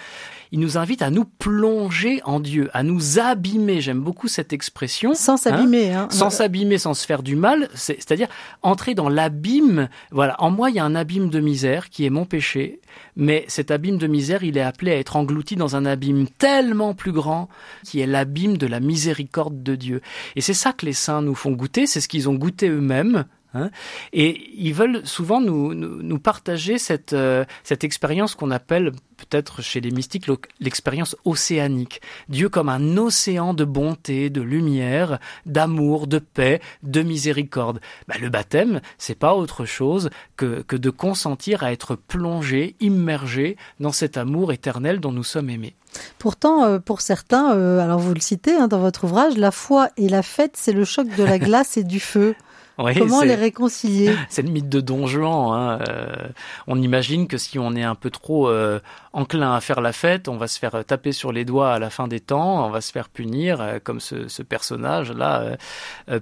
il 0.52 0.60
nous 0.60 0.78
invite 0.78 1.02
à 1.02 1.10
nous 1.10 1.24
plonger 1.24 2.22
en 2.26 2.42
Dieu, 2.42 2.70
à 2.74 2.84
nous 2.84 3.20
abîmer. 3.20 3.80
J'aime 3.80 4.02
beaucoup 4.02 4.28
cette 4.28 4.52
expression. 4.52 5.14
Sans 5.14 5.38
s'abîmer. 5.38 5.94
Hein. 5.94 6.08
Sans 6.12 6.30
s'abîmer, 6.30 6.78
sans 6.78 6.94
se 6.94 7.06
faire 7.06 7.24
du 7.24 7.38
mal. 7.38 7.70
C'est-à-dire 7.74 8.28
entrer 8.62 8.94
dans 8.94 9.08
l'abîme. 9.08 9.88
Voilà, 10.12 10.36
en 10.42 10.52
moi, 10.52 10.70
il 10.70 10.76
y 10.76 10.80
a 10.80 10.84
un 10.84 10.96
abîme 10.96 11.30
de 11.30 11.40
misère 11.40 11.90
qui 11.90 12.06
est 12.06 12.10
mon 12.10 12.26
péché. 12.26 12.82
Mais 13.16 13.46
cet 13.48 13.72
abîme 13.72 13.98
de 13.98 14.08
misère, 14.08 14.44
il 14.44 14.58
est 14.58 14.62
appelé 14.62 14.92
à 14.92 14.98
être 14.98 15.16
englouti 15.16 15.56
dans 15.56 15.78
un 15.78 15.86
abîme 15.86 16.28
tellement 16.38 16.94
plus 16.94 17.14
grand 17.14 17.48
qui 17.86 18.02
est 18.02 18.08
l'abîme 18.08 18.58
de 18.58 18.68
la 18.68 18.82
miséricorde 18.82 19.64
de 19.64 19.76
Dieu. 19.76 20.02
Et 20.36 20.42
c'est 20.42 20.54
ça 20.54 20.74
que 20.74 20.86
les 20.86 20.94
saints 20.94 21.22
nous 21.22 21.36
font 21.36 21.52
goûter. 21.52 21.88
C'est 21.88 22.02
ce 22.02 22.10
qu'ils 22.10 22.28
ont 22.28 22.36
goûté 22.36 22.68
eux-mêmes 22.68 23.24
Hein. 23.54 23.70
et 24.14 24.50
ils 24.56 24.74
veulent 24.74 25.06
souvent 25.06 25.42
nous, 25.42 25.74
nous, 25.74 26.02
nous 26.02 26.20
partager 26.20 26.78
cette, 26.78 27.12
euh, 27.12 27.44
cette 27.64 27.84
expérience 27.84 28.34
qu'on 28.34 28.50
appelle 28.50 28.94
peut-être 29.18 29.62
chez 29.62 29.82
les 29.82 29.92
mystiques 29.92 30.28
l'expérience 30.60 31.16
océanique. 31.26 32.02
Dieu 32.30 32.50
comme 32.50 32.70
un 32.70 32.98
océan 32.98 33.54
de 33.54 33.66
bonté, 33.66 34.30
de 34.30 34.42
lumière, 34.42 35.20
d'amour, 35.46 36.08
de 36.08 36.20
paix, 36.20 36.62
de 36.84 37.02
miséricorde. 37.02 37.82
Bah, 38.08 38.16
le 38.20 38.30
baptême, 38.30 38.82
c'est 38.98 39.16
pas 39.16 39.36
autre 39.36 39.66
chose 39.66 40.10
que, 40.38 40.62
que 40.62 40.76
de 40.76 40.90
consentir 40.90 41.64
à 41.64 41.72
être 41.72 41.96
plongé, 41.96 42.76
immergé 42.80 43.58
dans 43.80 43.92
cet 43.92 44.18
amour 44.18 44.54
éternel 44.54 45.00
dont 45.00 45.12
nous 45.12 45.24
sommes 45.24 45.50
aimés. 45.50 45.76
Pourtant, 46.20 46.64
euh, 46.64 46.80
pour 46.80 47.02
certains, 47.02 47.54
euh, 47.56 47.80
alors 47.80 48.00
vous 48.00 48.14
le 48.14 48.20
citez 48.20 48.56
hein, 48.56 48.68
dans 48.68 48.80
votre 48.80 49.04
ouvrage, 49.04 49.38
la 49.38 49.52
foi 49.52 49.90
et 49.98 50.10
la 50.10 50.24
fête, 50.24 50.54
c'est 50.56 50.72
le 50.72 50.86
choc 50.86 51.08
de 51.16 51.24
la 51.24 51.40
glace 51.40 51.78
et 51.78 51.84
du 51.84 52.00
feu. 52.00 52.36
Comment 52.78 53.22
les 53.22 53.36
réconcilier 53.36 54.16
C'est 54.30 54.42
le 54.42 54.50
mythe 54.50 54.70
de 54.70 54.82
Don 54.82 55.06
Juan. 55.08 55.54
Hein. 55.54 55.80
Euh, 55.90 56.28
on 56.68 56.82
imagine 56.82 57.28
que 57.28 57.38
si 57.38 57.60
on 57.60 57.76
est 57.76 57.84
un 57.84 57.96
peu 57.96 58.10
trop 58.10 58.50
euh, 58.50 58.80
enclin 59.14 59.54
à 59.54 59.62
faire 59.62 59.82
la 59.82 59.94
fête, 59.94 60.28
on 60.28 60.38
va 60.38 60.48
se 60.48 60.58
faire 60.58 60.84
taper 60.86 61.12
sur 61.12 61.32
les 61.32 61.46
doigts 61.46 61.74
à 61.74 61.80
la 61.80 61.90
fin 61.90 62.08
des 62.08 62.20
temps, 62.20 62.66
on 62.66 62.70
va 62.70 62.82
se 62.82 62.92
faire 62.92 63.10
punir, 63.10 63.62
euh, 63.62 63.80
comme 63.84 64.00
ce, 64.00 64.28
ce 64.28 64.42
personnage-là, 64.42 65.58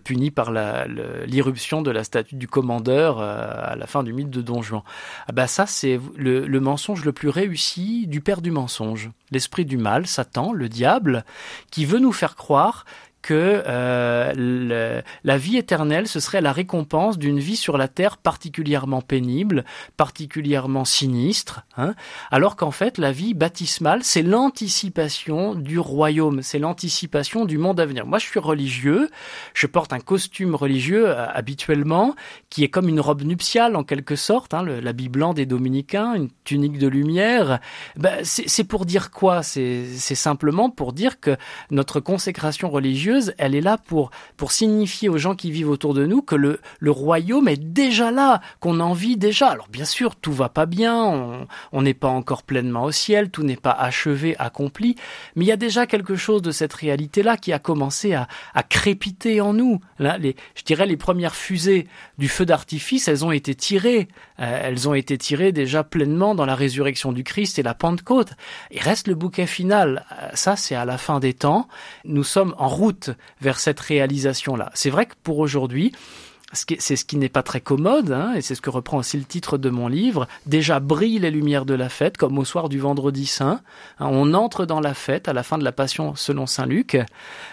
puni 0.03 0.32
par 0.32 0.51
l'irruption 0.51 1.82
de 1.82 1.91
la 1.91 2.03
statue 2.03 2.36
du 2.36 2.48
commandeur 2.48 3.20
à 3.20 3.75
la 3.75 3.88
fin 3.88 4.03
du 4.03 4.13
mythe 4.13 4.29
de 4.29 4.41
Don 4.41 4.62
Juan. 4.62 4.82
Ah 5.27 5.32
bah 5.32 5.48
ça, 5.48 5.65
c'est 5.65 6.00
le, 6.15 6.46
le 6.48 6.60
mensonge 6.60 7.06
le 7.06 7.12
plus 7.12 7.29
réussi 7.29 8.08
du 8.08 8.22
père 8.22 8.41
du 8.41 8.51
mensonge. 8.51 9.10
L'esprit 9.32 9.65
du 9.65 9.77
mal, 9.77 10.08
Satan, 10.08 10.53
le 10.53 10.70
diable, 10.70 11.24
qui 11.72 11.86
veut 11.86 12.00
nous 12.00 12.12
faire 12.12 12.36
croire 12.36 12.86
que 13.29 13.62
euh, 13.67 15.01
la 15.24 15.38
vie 15.38 15.57
éternelle, 15.57 16.07
ce 16.07 16.19
serait 16.19 16.41
la 16.41 16.51
récompense 16.51 17.19
d'une 17.19 17.38
vie 17.38 17.57
sur 17.57 17.77
la 17.77 17.88
terre 17.88 18.17
particulièrement 18.17 19.03
pénible, 19.03 19.65
particulièrement 19.98 20.83
sinistre, 20.83 21.62
hein, 21.77 21.93
alors 22.31 22.55
qu'en 22.55 22.71
fait 22.71 22.98
la 22.98 23.12
vie 23.12 23.36
baptismale, 23.36 24.00
c'est 24.01 24.24
l'anticipation 24.24 25.53
du 25.53 25.77
royaume, 25.77 26.41
c'est 26.41 26.57
l'anticipation 26.57 27.45
du 27.45 27.59
monde 27.59 27.79
à 27.79 27.86
venir. 27.86 28.07
Moi, 28.07 28.17
je 28.17 28.25
suis 28.25 28.39
religieux, 28.39 29.12
je 29.53 29.67
porte 29.67 29.93
un 29.93 30.00
costume 30.00 30.55
religieux 30.55 31.09
euh, 31.09 31.27
habituellement, 31.31 32.15
qui 32.50 32.63
est 32.63 32.69
comme 32.69 32.89
une 32.89 33.00
robe 33.00 33.21
nuptiale 33.21 33.75
en 33.75 33.83
quelque 33.83 34.15
sorte, 34.15 34.55
hein, 34.55 34.63
l'habit 34.63 35.09
blanc 35.09 35.36
des 35.36 35.45
dominicains, 35.45 36.15
une 36.15 36.29
tunique 36.45 36.79
de 36.79 36.88
lumière. 36.88 37.59
Ben, 37.95 38.24
c'est 38.24 38.63
pour 38.63 38.88
dire 38.88 39.12
quoi? 39.12 39.43
C'est 39.43 39.86
simplement 40.15 40.71
pour 40.71 40.93
dire 40.93 41.19
que 41.19 41.38
notre 41.69 42.00
consécration 42.00 42.71
religieuse 42.71 43.19
elle 43.38 43.56
est 43.56 43.62
là 43.62 43.78
pour, 43.78 44.12
pour 44.38 44.52
signifier 44.52 45.10
aux 45.10 45.18
gens 45.18 45.36
qui 45.36 45.52
vivent 45.52 45.70
autour 45.70 45.94
de 45.94 46.06
nous 46.06 46.22
que 46.22 46.36
le, 46.36 46.60
le 46.80 46.92
royaume 46.92 47.48
est 47.48 47.62
déjà 47.62 48.12
là, 48.12 48.42
qu'on 48.60 48.80
en 48.80 48.94
vit 48.94 49.18
déjà. 49.18 49.50
Alors 49.50 49.68
bien 49.70 49.86
sûr, 49.86 50.16
tout 50.16 50.34
va 50.34 50.50
pas 50.50 50.66
bien, 50.66 51.48
on 51.72 51.82
n'est 51.82 51.94
pas 51.94 52.08
encore 52.08 52.44
pleinement 52.44 52.84
au 52.84 52.92
ciel, 52.92 53.30
tout 53.30 53.44
n'est 53.44 53.56
pas 53.56 53.72
achevé, 53.72 54.36
accompli, 54.38 54.96
mais 55.36 55.46
il 55.46 55.48
y 55.48 55.52
a 55.52 55.58
déjà 55.58 55.86
quelque 55.86 56.16
chose 56.16 56.42
de 56.42 56.52
cette 56.52 56.74
réalité-là 56.74 57.38
qui 57.38 57.54
a 57.54 57.60
commencé 57.60 58.14
à, 58.14 58.28
à 58.54 58.64
crépiter 58.64 59.42
en 59.42 59.54
nous. 59.54 59.80
Là, 60.00 60.18
les, 60.18 60.36
je 60.56 60.64
dirais 60.64 60.86
les 60.86 60.98
premières 60.98 61.36
fusées 61.36 61.88
du 62.18 62.28
feu 62.28 62.46
d'artifice, 62.46 63.08
elles 63.08 63.26
ont 63.26 63.32
été 63.32 63.56
tirées, 63.56 64.08
euh, 64.40 64.62
elles 64.64 64.88
ont 64.90 64.94
été 64.94 65.18
tirées 65.18 65.52
déjà 65.52 65.84
pleinement 65.84 66.36
dans 66.36 66.46
la 66.46 66.56
résurrection 66.56 67.12
du 67.12 67.24
Christ 67.24 67.60
et 67.60 67.64
la 67.64 67.74
Pentecôte. 67.74 68.34
Il 68.72 68.82
reste 68.82 69.08
le 69.08 69.16
bouquet 69.16 69.48
final. 69.48 70.06
Euh, 70.12 70.30
ça, 70.34 70.56
c'est 70.56 70.76
à 70.76 70.86
la 70.86 70.98
fin 70.98 71.20
des 71.20 71.34
temps. 71.34 71.68
Nous 72.06 72.24
sommes 72.24 72.54
en 72.58 72.68
route 72.68 72.99
vers 73.41 73.60
cette 73.60 73.79
réalisation-là. 73.79 74.72
C'est 74.74 74.89
vrai 74.89 75.06
que 75.06 75.15
pour 75.24 75.39
aujourd'hui, 75.39 75.94
c'est 76.53 76.96
ce 76.96 77.06
qui 77.06 77.18
n'est 77.18 77.29
pas 77.29 77.44
très 77.44 77.62
commode, 77.62 78.12
hein, 78.12 78.34
et 78.36 78.41
c'est 78.41 78.56
ce 78.56 78.62
que 78.62 78.72
reprend 78.72 78.98
aussi 78.98 79.18
le 79.18 79.24
titre 79.24 79.58
de 79.58 79.70
mon 79.70 79.88
livre. 79.88 80.27
Déjà 80.48 80.79
brillent 80.79 81.20
les 81.20 81.29
lumières 81.29 81.65
de 81.65 81.75
la 81.75 81.89
fête, 81.89 82.18
comme 82.18 82.39
au 82.39 82.46
soir 82.46 82.70
du 82.70 82.79
vendredi 82.79 83.27
saint. 83.27 83.62
Hein, 84.00 84.08
on 84.12 84.34
entre 84.34 84.65
dans 84.65 84.79
la 84.79 84.96
fête 84.96 85.27
à 85.27 85.34
la 85.34 85.44
fin 85.44 85.60
de 85.60 85.63
la 85.63 85.72
Passion 85.72 86.15
selon 86.15 86.48
saint 86.48 86.65
Luc, 86.65 86.98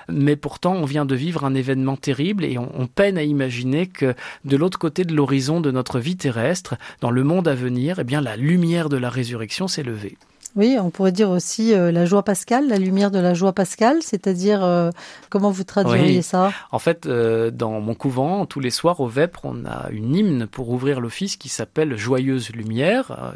mais 0.09 0.37
pourtant 0.37 0.73
on 0.73 0.87
vient 0.87 1.05
de 1.05 1.15
vivre 1.15 1.45
un 1.45 1.55
événement 1.55 1.97
terrible 1.97 2.45
et 2.45 2.57
on, 2.59 2.87
peine 2.87 3.19
à 3.19 3.23
imaginer 3.23 3.87
que 3.87 4.15
de 4.45 4.57
l'autre 4.57 4.79
côté 4.79 5.05
de 5.05 5.15
l'horizon 5.15 5.61
de 5.61 5.71
notre 5.71 5.99
vie 5.99 6.17
terrestre, 6.17 6.77
dans 7.01 7.11
le 7.11 7.25
monde 7.25 7.49
à 7.49 7.55
venir, 7.55 7.99
eh 7.99 8.05
bien 8.05 8.23
la 8.23 8.37
lumière 8.37 8.89
de 8.89 8.97
la 8.97 9.11
résurrection 9.11 9.69
s'est 9.69 9.83
levée. 9.83 10.17
Oui, 10.57 10.79
on 10.81 10.89
pourrait 10.89 11.13
dire 11.13 11.29
aussi 11.29 11.75
euh, 11.75 11.93
la 11.93 12.07
joie 12.07 12.23
pascale, 12.23 12.67
la 12.67 12.79
lumière 12.79 13.11
de 13.11 13.19
la 13.19 13.35
joie 13.35 13.53
pascale, 13.53 13.99
c'est-à-dire 14.01 14.65
euh, 14.65 14.91
comment 15.29 15.51
vous 15.51 15.65
traduiriez 15.65 16.23
ça? 16.23 16.51
En 16.73 16.79
fait, 16.79 17.05
euh, 17.05 17.51
dans 17.51 17.79
mon 17.83 17.95
couvent, 17.95 18.47
tous 18.47 18.61
les 18.61 18.71
soirs 18.71 19.01
au 19.01 19.07
Vêpres, 19.07 19.43
on 19.45 19.67
a 19.67 19.91
une 19.91 20.17
hymne 20.17 20.47
pour 20.47 20.71
ouvrir 20.71 21.01
l'office 21.01 21.37
qui 21.37 21.51
s'appelle 21.51 21.99
Joyeuse 21.99 22.51
lumière, 22.53 23.35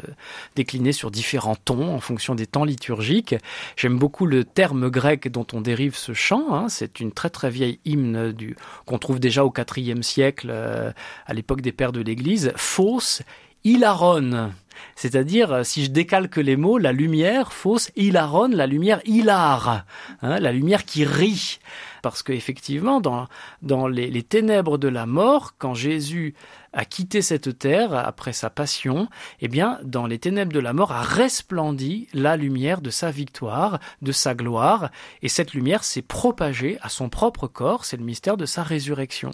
déclinée 0.55 0.93
sur 0.93 1.11
différents 1.11 1.55
tons 1.55 1.93
en 1.93 1.99
fonction 1.99 2.33
des 2.33 2.47
temps 2.47 2.65
liturgiques. 2.65 3.35
J'aime 3.75 3.99
beaucoup 3.99 4.25
le 4.25 4.43
terme 4.43 4.89
grec 4.89 5.31
dont 5.31 5.45
on 5.53 5.61
dérive 5.61 5.95
ce 5.95 6.13
chant. 6.13 6.55
Hein. 6.55 6.69
C'est 6.69 6.99
une 6.99 7.11
très 7.11 7.29
très 7.29 7.51
vieille 7.51 7.79
hymne 7.85 8.31
du 8.31 8.55
qu'on 8.87 8.97
trouve 8.97 9.19
déjà 9.19 9.45
au 9.45 9.53
IVe 9.77 10.01
siècle, 10.01 10.51
à 10.51 11.33
l'époque 11.33 11.61
des 11.61 11.71
pères 11.71 11.91
de 11.91 12.01
l'Église. 12.01 12.51
Fausse, 12.55 13.21
hilaron 13.63 14.51
c'est-à-dire, 14.95 15.51
euh, 15.51 15.63
si 15.63 15.85
je 15.85 15.89
décalque 15.89 16.37
les 16.37 16.55
mots, 16.55 16.77
la 16.77 16.91
lumière 16.91 17.53
fausse 17.53 17.91
hilaron, 17.95 18.49
la 18.49 18.67
lumière 18.67 19.01
hilar, 19.05 19.85
hein, 20.21 20.39
la 20.39 20.51
lumière 20.51 20.85
qui 20.85 21.05
rit. 21.05 21.59
Parce 22.01 22.23
qu'effectivement, 22.23 22.99
dans, 22.99 23.27
dans 23.61 23.87
les, 23.87 24.09
les, 24.09 24.23
ténèbres 24.23 24.77
de 24.77 24.87
la 24.87 25.05
mort, 25.05 25.53
quand 25.57 25.75
Jésus 25.75 26.33
a 26.73 26.85
quitté 26.85 27.21
cette 27.21 27.59
terre 27.59 27.93
après 27.93 28.33
sa 28.33 28.49
passion, 28.49 29.07
eh 29.39 29.47
bien, 29.47 29.79
dans 29.83 30.07
les 30.07 30.17
ténèbres 30.17 30.53
de 30.53 30.59
la 30.59 30.73
mort 30.73 30.91
a 30.91 31.03
resplendi 31.03 32.07
la 32.13 32.37
lumière 32.37 32.81
de 32.81 32.89
sa 32.89 33.11
victoire, 33.11 33.79
de 34.01 34.11
sa 34.11 34.33
gloire, 34.33 34.89
et 35.21 35.29
cette 35.29 35.53
lumière 35.53 35.83
s'est 35.83 36.01
propagée 36.01 36.77
à 36.81 36.89
son 36.89 37.09
propre 37.09 37.47
corps, 37.47 37.85
c'est 37.85 37.97
le 37.97 38.03
mystère 38.03 38.37
de 38.37 38.45
sa 38.45 38.63
résurrection. 38.63 39.31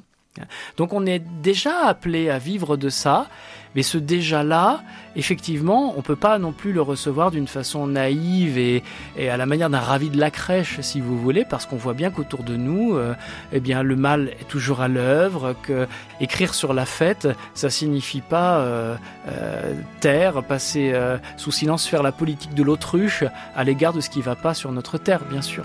Donc 0.77 0.93
on 0.93 1.05
est 1.05 1.19
déjà 1.41 1.85
appelé 1.85 2.29
à 2.29 2.37
vivre 2.37 2.77
de 2.77 2.89
ça, 2.89 3.27
mais 3.75 3.83
ce 3.83 3.97
déjà-là, 3.97 4.81
effectivement, 5.15 5.93
on 5.97 6.01
peut 6.01 6.15
pas 6.15 6.39
non 6.39 6.51
plus 6.51 6.73
le 6.73 6.81
recevoir 6.81 7.29
d'une 7.29 7.47
façon 7.47 7.85
naïve 7.85 8.57
et, 8.57 8.83
à 9.29 9.37
la 9.37 9.45
manière 9.45 9.69
d'un 9.69 9.79
ravi 9.79 10.09
de 10.09 10.19
la 10.19 10.31
crèche, 10.31 10.79
si 10.81 10.99
vous 10.99 11.19
voulez, 11.19 11.45
parce 11.45 11.65
qu'on 11.65 11.75
voit 11.75 11.93
bien 11.93 12.09
qu'autour 12.09 12.43
de 12.43 12.55
nous, 12.55 12.95
euh, 12.95 13.13
eh 13.51 13.59
bien, 13.59 13.83
le 13.83 13.95
mal 13.95 14.29
est 14.39 14.47
toujours 14.47 14.81
à 14.81 14.87
l'œuvre, 14.87 15.55
que 15.61 15.87
écrire 16.19 16.55
sur 16.55 16.73
la 16.73 16.85
fête, 16.85 17.27
ça 17.53 17.69
signifie 17.69 18.21
pas 18.21 18.59
euh, 18.59 18.95
euh, 19.27 19.73
taire, 19.99 20.43
passer 20.43 20.93
sous 21.37 21.51
silence, 21.51 21.87
faire 21.87 22.03
la 22.03 22.11
politique 22.11 22.53
de 22.53 22.63
l'autruche 22.63 23.23
à 23.55 23.63
l'égard 23.63 23.93
de 23.93 24.01
ce 24.01 24.09
qui 24.09 24.21
va 24.21 24.35
pas 24.35 24.53
sur 24.53 24.71
notre 24.71 24.97
terre, 24.97 25.21
bien 25.29 25.41
sûr. 25.41 25.63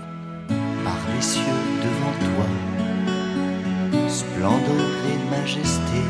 Par 0.83 0.97
les 1.15 1.21
cieux 1.21 1.52
splendeur 4.43 4.91
et 5.09 5.29
majesté, 5.39 6.01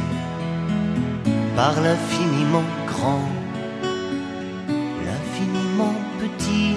par 1.56 1.80
l'infiniment 1.82 2.64
grand, 2.88 3.30
l'infiniment 5.06 5.94
petit, 6.20 6.74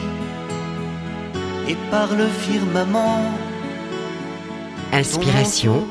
et 1.67 1.77
par 1.91 2.15
le 2.15 2.27
firmament. 2.27 3.23
Inspiration, 4.93 5.87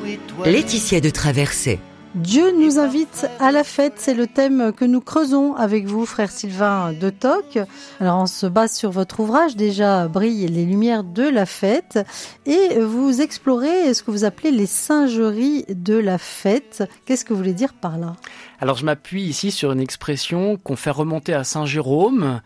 Laetitia 0.45 1.01
de 1.01 1.09
Traversée. 1.09 1.79
Dieu 2.15 2.53
nous 2.57 2.79
invite 2.79 3.27
à 3.41 3.51
la 3.51 3.65
fête, 3.65 3.95
c'est 3.97 4.13
le 4.13 4.25
thème 4.25 4.71
que 4.71 4.85
nous 4.85 5.01
creusons 5.01 5.53
avec 5.53 5.85
vous, 5.85 6.05
frère 6.05 6.31
Sylvain 6.31 6.93
de 6.93 7.09
Toc. 7.09 7.59
Alors 7.99 8.19
on 8.21 8.25
se 8.25 8.45
base 8.45 8.73
sur 8.73 8.89
votre 8.89 9.19
ouvrage, 9.19 9.57
déjà 9.57 10.07
brillent 10.07 10.47
les 10.47 10.63
lumières 10.63 11.03
de 11.03 11.23
la 11.23 11.45
fête, 11.45 11.99
et 12.45 12.79
vous 12.79 13.19
explorez 13.19 13.93
ce 13.93 14.01
que 14.01 14.11
vous 14.11 14.23
appelez 14.23 14.51
les 14.51 14.65
singeries 14.65 15.65
de 15.67 15.95
la 15.95 16.17
fête. 16.17 16.89
Qu'est-ce 17.05 17.25
que 17.25 17.33
vous 17.33 17.39
voulez 17.39 17.53
dire 17.53 17.73
par 17.73 17.97
là? 17.97 18.15
Alors 18.61 18.77
je 18.77 18.85
m'appuie 18.85 19.23
ici 19.23 19.51
sur 19.51 19.73
une 19.73 19.81
expression 19.81 20.55
qu'on 20.55 20.77
fait 20.77 20.91
remonter 20.91 21.33
à 21.33 21.43
Saint 21.43 21.65
Jérôme, 21.65 22.39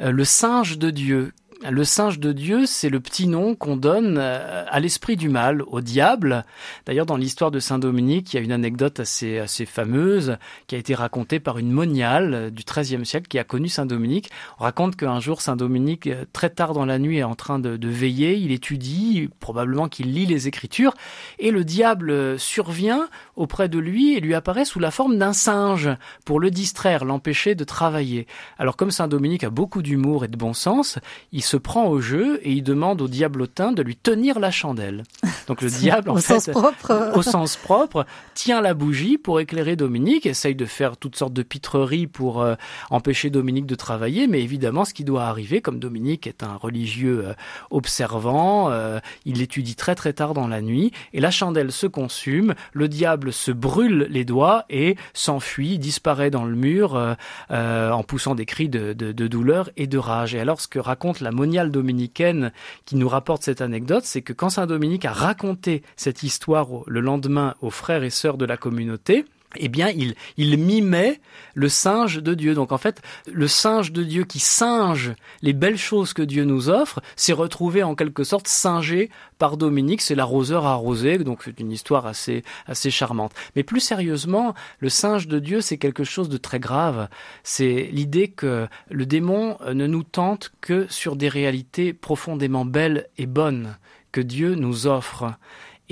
euh, 0.00 0.10
le 0.10 0.24
singe 0.24 0.78
de 0.78 0.90
Dieu, 0.90 1.32
le 1.70 1.84
singe 1.84 2.18
de 2.18 2.32
Dieu, 2.32 2.66
c'est 2.66 2.88
le 2.88 3.00
petit 3.00 3.28
nom 3.28 3.54
qu'on 3.54 3.76
donne 3.76 4.16
euh, 4.18 4.64
à 4.68 4.80
l'esprit 4.80 5.16
du 5.16 5.28
mal, 5.28 5.62
au 5.62 5.80
diable. 5.80 6.44
D'ailleurs, 6.86 7.06
dans 7.06 7.16
l'histoire 7.16 7.50
de 7.50 7.60
Saint 7.60 7.78
Dominique, 7.78 8.32
il 8.32 8.36
y 8.36 8.40
a 8.40 8.42
une 8.42 8.52
anecdote 8.52 9.00
assez, 9.00 9.38
assez 9.38 9.66
fameuse 9.66 10.38
qui 10.66 10.74
a 10.74 10.78
été 10.78 10.94
racontée 10.94 11.40
par 11.40 11.58
une 11.58 11.70
moniale 11.70 12.34
euh, 12.34 12.50
du 12.50 12.64
XIIIe 12.64 13.06
siècle 13.06 13.28
qui 13.28 13.38
a 13.38 13.44
connu 13.44 13.68
Saint 13.68 13.86
Dominique. 13.86 14.30
On 14.58 14.64
raconte 14.64 14.96
qu'un 14.96 15.20
jour, 15.20 15.40
Saint 15.40 15.56
Dominique, 15.56 16.08
euh, 16.08 16.24
très 16.32 16.50
tard 16.50 16.72
dans 16.72 16.84
la 16.84 16.98
nuit, 16.98 17.18
est 17.18 17.22
en 17.22 17.36
train 17.36 17.58
de, 17.58 17.76
de 17.76 17.88
veiller, 17.88 18.36
il 18.36 18.50
étudie, 18.50 19.28
probablement 19.38 19.88
qu'il 19.88 20.12
lit 20.12 20.26
les 20.26 20.48
Écritures, 20.48 20.94
et 21.38 21.50
le 21.50 21.64
diable 21.64 22.38
survient 22.38 23.08
auprès 23.36 23.68
de 23.68 23.78
lui 23.78 24.16
et 24.16 24.20
lui 24.20 24.34
apparaît 24.34 24.64
sous 24.64 24.78
la 24.78 24.90
forme 24.90 25.18
d'un 25.18 25.32
singe 25.32 25.90
pour 26.24 26.40
le 26.40 26.50
distraire, 26.50 27.04
l'empêcher 27.04 27.54
de 27.54 27.64
travailler. 27.64 28.26
Alors 28.58 28.76
comme 28.76 28.90
Saint 28.90 29.08
Dominique 29.08 29.44
a 29.44 29.50
beaucoup 29.50 29.82
d'humour 29.82 30.24
et 30.24 30.28
de 30.28 30.36
bon 30.36 30.52
sens, 30.52 30.98
il 31.32 31.42
se 31.42 31.56
prend 31.56 31.86
au 31.86 32.00
jeu 32.00 32.40
et 32.42 32.52
il 32.52 32.62
demande 32.62 33.00
au 33.00 33.08
diablotin 33.08 33.72
de 33.72 33.82
lui 33.82 33.96
tenir 33.96 34.38
la 34.38 34.50
chandelle. 34.50 35.04
Donc 35.46 35.62
le 35.62 35.68
diable, 35.82 36.10
en 36.10 36.14
au 36.14 36.18
fait, 36.18 36.40
sens 36.40 36.48
propre. 36.50 37.12
au 37.14 37.22
sens 37.22 37.56
propre, 37.56 38.06
tient 38.34 38.60
la 38.60 38.74
bougie 38.74 39.18
pour 39.18 39.40
éclairer 39.40 39.76
Dominique, 39.76 40.26
essaye 40.26 40.54
de 40.54 40.66
faire 40.66 40.96
toutes 40.96 41.16
sortes 41.16 41.32
de 41.32 41.42
pitreries 41.42 42.06
pour 42.06 42.42
euh, 42.42 42.54
empêcher 42.90 43.30
Dominique 43.30 43.66
de 43.66 43.74
travailler, 43.74 44.26
mais 44.26 44.42
évidemment, 44.42 44.84
ce 44.84 44.94
qui 44.94 45.04
doit 45.04 45.24
arriver, 45.24 45.60
comme 45.60 45.78
Dominique 45.78 46.26
est 46.26 46.42
un 46.42 46.56
religieux 46.56 47.24
euh, 47.26 47.34
observant, 47.70 48.70
euh, 48.70 48.98
il 49.24 49.40
étudie 49.42 49.74
très 49.74 49.94
très 49.94 50.12
tard 50.12 50.34
dans 50.34 50.48
la 50.48 50.60
nuit, 50.60 50.92
et 51.12 51.20
la 51.20 51.30
chandelle 51.30 51.72
se 51.72 51.86
consume, 51.86 52.54
le 52.72 52.88
diable 52.88 53.21
se 53.30 53.52
brûle 53.52 54.06
les 54.10 54.24
doigts 54.24 54.64
et 54.68 54.96
s'enfuit, 55.14 55.78
disparaît 55.78 56.30
dans 56.30 56.44
le 56.44 56.56
mur 56.56 57.16
en 57.50 58.02
poussant 58.02 58.34
des 58.34 58.46
cris 58.46 58.68
de, 58.68 58.92
de, 58.92 59.12
de 59.12 59.26
douleur 59.26 59.70
et 59.76 59.86
de 59.86 59.98
rage. 59.98 60.34
Et 60.34 60.40
alors, 60.40 60.60
ce 60.60 60.68
que 60.68 60.78
raconte 60.78 61.20
la 61.20 61.30
moniale 61.30 61.70
dominicaine 61.70 62.52
qui 62.84 62.96
nous 62.96 63.08
rapporte 63.08 63.42
cette 63.42 63.60
anecdote, 63.60 64.04
c'est 64.04 64.22
que 64.22 64.32
quand 64.32 64.50
Saint 64.50 64.66
Dominique 64.66 65.04
a 65.04 65.12
raconté 65.12 65.82
cette 65.96 66.22
histoire 66.22 66.68
le 66.86 67.00
lendemain 67.00 67.54
aux 67.60 67.70
frères 67.70 68.02
et 68.02 68.10
sœurs 68.10 68.36
de 68.36 68.44
la 68.44 68.56
communauté, 68.56 69.24
eh 69.56 69.68
bien, 69.68 69.88
il, 69.88 70.14
il 70.36 70.56
mimait 70.58 71.20
le 71.54 71.68
singe 71.68 72.22
de 72.22 72.34
Dieu. 72.34 72.54
Donc, 72.54 72.72
en 72.72 72.78
fait, 72.78 73.02
le 73.30 73.48
singe 73.48 73.92
de 73.92 74.02
Dieu 74.02 74.24
qui 74.24 74.38
singe 74.38 75.12
les 75.42 75.52
belles 75.52 75.78
choses 75.78 76.12
que 76.12 76.22
Dieu 76.22 76.44
nous 76.44 76.68
offre, 76.68 77.00
s'est 77.16 77.32
retrouvé 77.32 77.82
en 77.82 77.94
quelque 77.94 78.24
sorte 78.24 78.48
singé 78.48 79.10
par 79.38 79.56
Dominique. 79.56 80.02
C'est 80.02 80.14
l'arroseur 80.14 80.66
arrosé, 80.66 81.18
donc 81.18 81.42
c'est 81.44 81.60
une 81.60 81.72
histoire 81.72 82.06
assez, 82.06 82.42
assez 82.66 82.90
charmante. 82.90 83.32
Mais 83.56 83.62
plus 83.62 83.80
sérieusement, 83.80 84.54
le 84.78 84.88
singe 84.88 85.28
de 85.28 85.38
Dieu, 85.38 85.60
c'est 85.60 85.78
quelque 85.78 86.04
chose 86.04 86.28
de 86.28 86.36
très 86.36 86.60
grave. 86.60 87.08
C'est 87.42 87.88
l'idée 87.92 88.28
que 88.28 88.66
le 88.90 89.06
démon 89.06 89.56
ne 89.72 89.86
nous 89.86 90.02
tente 90.02 90.52
que 90.60 90.86
sur 90.88 91.16
des 91.16 91.28
réalités 91.28 91.92
profondément 91.92 92.64
belles 92.64 93.08
et 93.18 93.26
bonnes 93.26 93.76
que 94.12 94.20
Dieu 94.20 94.54
nous 94.54 94.86
offre. 94.86 95.32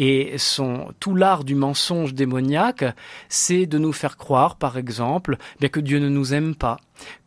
Et 0.02 0.38
son, 0.38 0.94
tout 0.98 1.14
l'art 1.14 1.44
du 1.44 1.54
mensonge 1.54 2.14
démoniaque, 2.14 2.86
c'est 3.28 3.66
de 3.66 3.76
nous 3.76 3.92
faire 3.92 4.16
croire, 4.16 4.56
par 4.56 4.78
exemple, 4.78 5.36
bien 5.58 5.68
que 5.68 5.78
Dieu 5.78 5.98
ne 5.98 6.08
nous 6.08 6.32
aime 6.32 6.54
pas, 6.54 6.78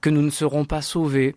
que 0.02 0.10
nous 0.10 0.24
ne 0.24 0.32
serons 0.32 0.66
pas 0.66 0.82
sauvés, 0.82 1.36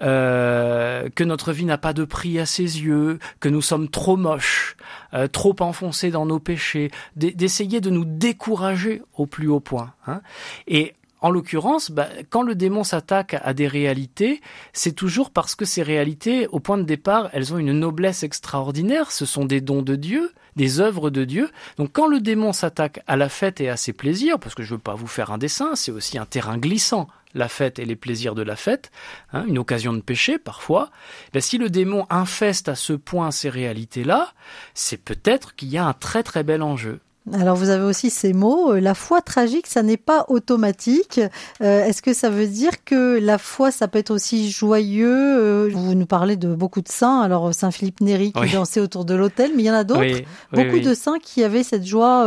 euh, 0.00 1.10
que 1.14 1.24
notre 1.24 1.52
vie 1.52 1.66
n'a 1.66 1.76
pas 1.76 1.92
de 1.92 2.06
prix 2.06 2.38
à 2.38 2.46
ses 2.46 2.62
yeux, 2.62 3.18
que 3.38 3.50
nous 3.50 3.60
sommes 3.60 3.90
trop 3.90 4.16
moches, 4.16 4.78
euh, 5.12 5.28
trop 5.28 5.54
enfoncés 5.60 6.10
dans 6.10 6.24
nos 6.24 6.38
péchés, 6.38 6.90
d'essayer 7.16 7.82
de 7.82 7.90
nous 7.90 8.06
décourager 8.06 9.02
au 9.12 9.26
plus 9.26 9.48
haut 9.48 9.60
point. 9.60 9.92
Hein. 10.06 10.22
Et 10.68 10.94
en 11.20 11.30
l'occurrence, 11.30 11.90
bah, 11.90 12.08
quand 12.30 12.42
le 12.42 12.54
démon 12.54 12.84
s'attaque 12.84 13.36
à 13.42 13.54
des 13.54 13.66
réalités, 13.66 14.40
c'est 14.72 14.92
toujours 14.92 15.30
parce 15.30 15.54
que 15.54 15.64
ces 15.64 15.82
réalités, 15.82 16.46
au 16.48 16.60
point 16.60 16.78
de 16.78 16.82
départ, 16.82 17.30
elles 17.32 17.52
ont 17.52 17.58
une 17.58 17.72
noblesse 17.72 18.22
extraordinaire, 18.22 19.10
ce 19.10 19.26
sont 19.26 19.44
des 19.44 19.60
dons 19.60 19.82
de 19.82 19.96
Dieu, 19.96 20.32
des 20.56 20.80
œuvres 20.80 21.10
de 21.10 21.24
Dieu. 21.24 21.50
Donc 21.76 21.90
quand 21.92 22.06
le 22.06 22.20
démon 22.20 22.52
s'attaque 22.52 23.00
à 23.06 23.16
la 23.16 23.28
fête 23.28 23.60
et 23.60 23.68
à 23.68 23.76
ses 23.76 23.92
plaisirs, 23.92 24.38
parce 24.38 24.54
que 24.54 24.62
je 24.62 24.72
ne 24.72 24.76
veux 24.76 24.82
pas 24.82 24.94
vous 24.94 25.06
faire 25.06 25.30
un 25.30 25.38
dessin, 25.38 25.74
c'est 25.74 25.92
aussi 25.92 26.18
un 26.18 26.26
terrain 26.26 26.58
glissant, 26.58 27.08
la 27.34 27.48
fête 27.48 27.78
et 27.78 27.84
les 27.84 27.96
plaisirs 27.96 28.34
de 28.34 28.42
la 28.42 28.56
fête, 28.56 28.90
hein, 29.32 29.44
une 29.46 29.58
occasion 29.58 29.92
de 29.92 30.00
péché 30.00 30.38
parfois, 30.38 30.90
ben, 31.32 31.40
si 31.40 31.58
le 31.58 31.70
démon 31.70 32.06
infeste 32.10 32.68
à 32.68 32.74
ce 32.74 32.92
point 32.92 33.30
ces 33.30 33.50
réalités-là, 33.50 34.32
c'est 34.74 35.02
peut-être 35.02 35.54
qu'il 35.54 35.68
y 35.68 35.78
a 35.78 35.86
un 35.86 35.92
très 35.92 36.22
très 36.22 36.42
bel 36.42 36.62
enjeu. 36.62 37.00
Alors 37.34 37.56
vous 37.56 37.68
avez 37.68 37.84
aussi 37.84 38.10
ces 38.10 38.32
mots, 38.32 38.72
euh, 38.72 38.80
la 38.80 38.94
foi 38.94 39.20
tragique, 39.20 39.66
ça 39.66 39.82
n'est 39.82 39.96
pas 39.96 40.24
automatique. 40.28 41.20
Euh, 41.62 41.84
est-ce 41.84 42.00
que 42.02 42.14
ça 42.14 42.30
veut 42.30 42.46
dire 42.46 42.84
que 42.84 43.18
la 43.18 43.38
foi, 43.38 43.70
ça 43.70 43.88
peut 43.88 43.98
être 43.98 44.10
aussi 44.10 44.50
joyeux 44.50 45.08
euh, 45.10 45.70
Vous 45.72 45.94
nous 45.94 46.06
parlez 46.06 46.36
de 46.36 46.54
beaucoup 46.54 46.80
de 46.80 46.88
saints, 46.88 47.20
alors 47.20 47.52
Saint 47.52 47.70
Philippe 47.70 48.00
Néri 48.00 48.32
qui 48.32 48.52
dansait 48.52 48.80
autour 48.80 49.04
de 49.04 49.14
l'autel, 49.14 49.52
mais 49.54 49.64
il 49.64 49.66
y 49.66 49.70
en 49.70 49.74
a 49.74 49.84
d'autres, 49.84 50.22
beaucoup 50.52 50.80
de 50.80 50.94
saints 50.94 51.18
qui 51.22 51.44
avaient 51.44 51.62
cette 51.62 51.84
joie 51.84 52.22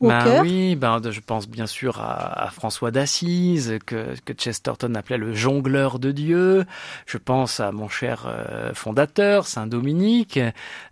au 0.00 0.08
ben 0.08 0.24
cœur. 0.24 0.42
Oui, 0.42 0.76
ben, 0.76 1.00
je 1.10 1.20
pense 1.20 1.48
bien 1.48 1.66
sûr 1.66 2.00
à, 2.00 2.50
François 2.52 2.90
d'Assise, 2.90 3.78
que, 3.86 4.14
que, 4.24 4.32
Chesterton 4.32 4.94
appelait 4.94 5.18
le 5.18 5.34
jongleur 5.34 5.98
de 5.98 6.12
Dieu. 6.12 6.64
Je 7.06 7.18
pense 7.18 7.60
à 7.60 7.72
mon 7.72 7.88
cher 7.88 8.32
fondateur, 8.74 9.46
Saint 9.46 9.66
Dominique, 9.66 10.38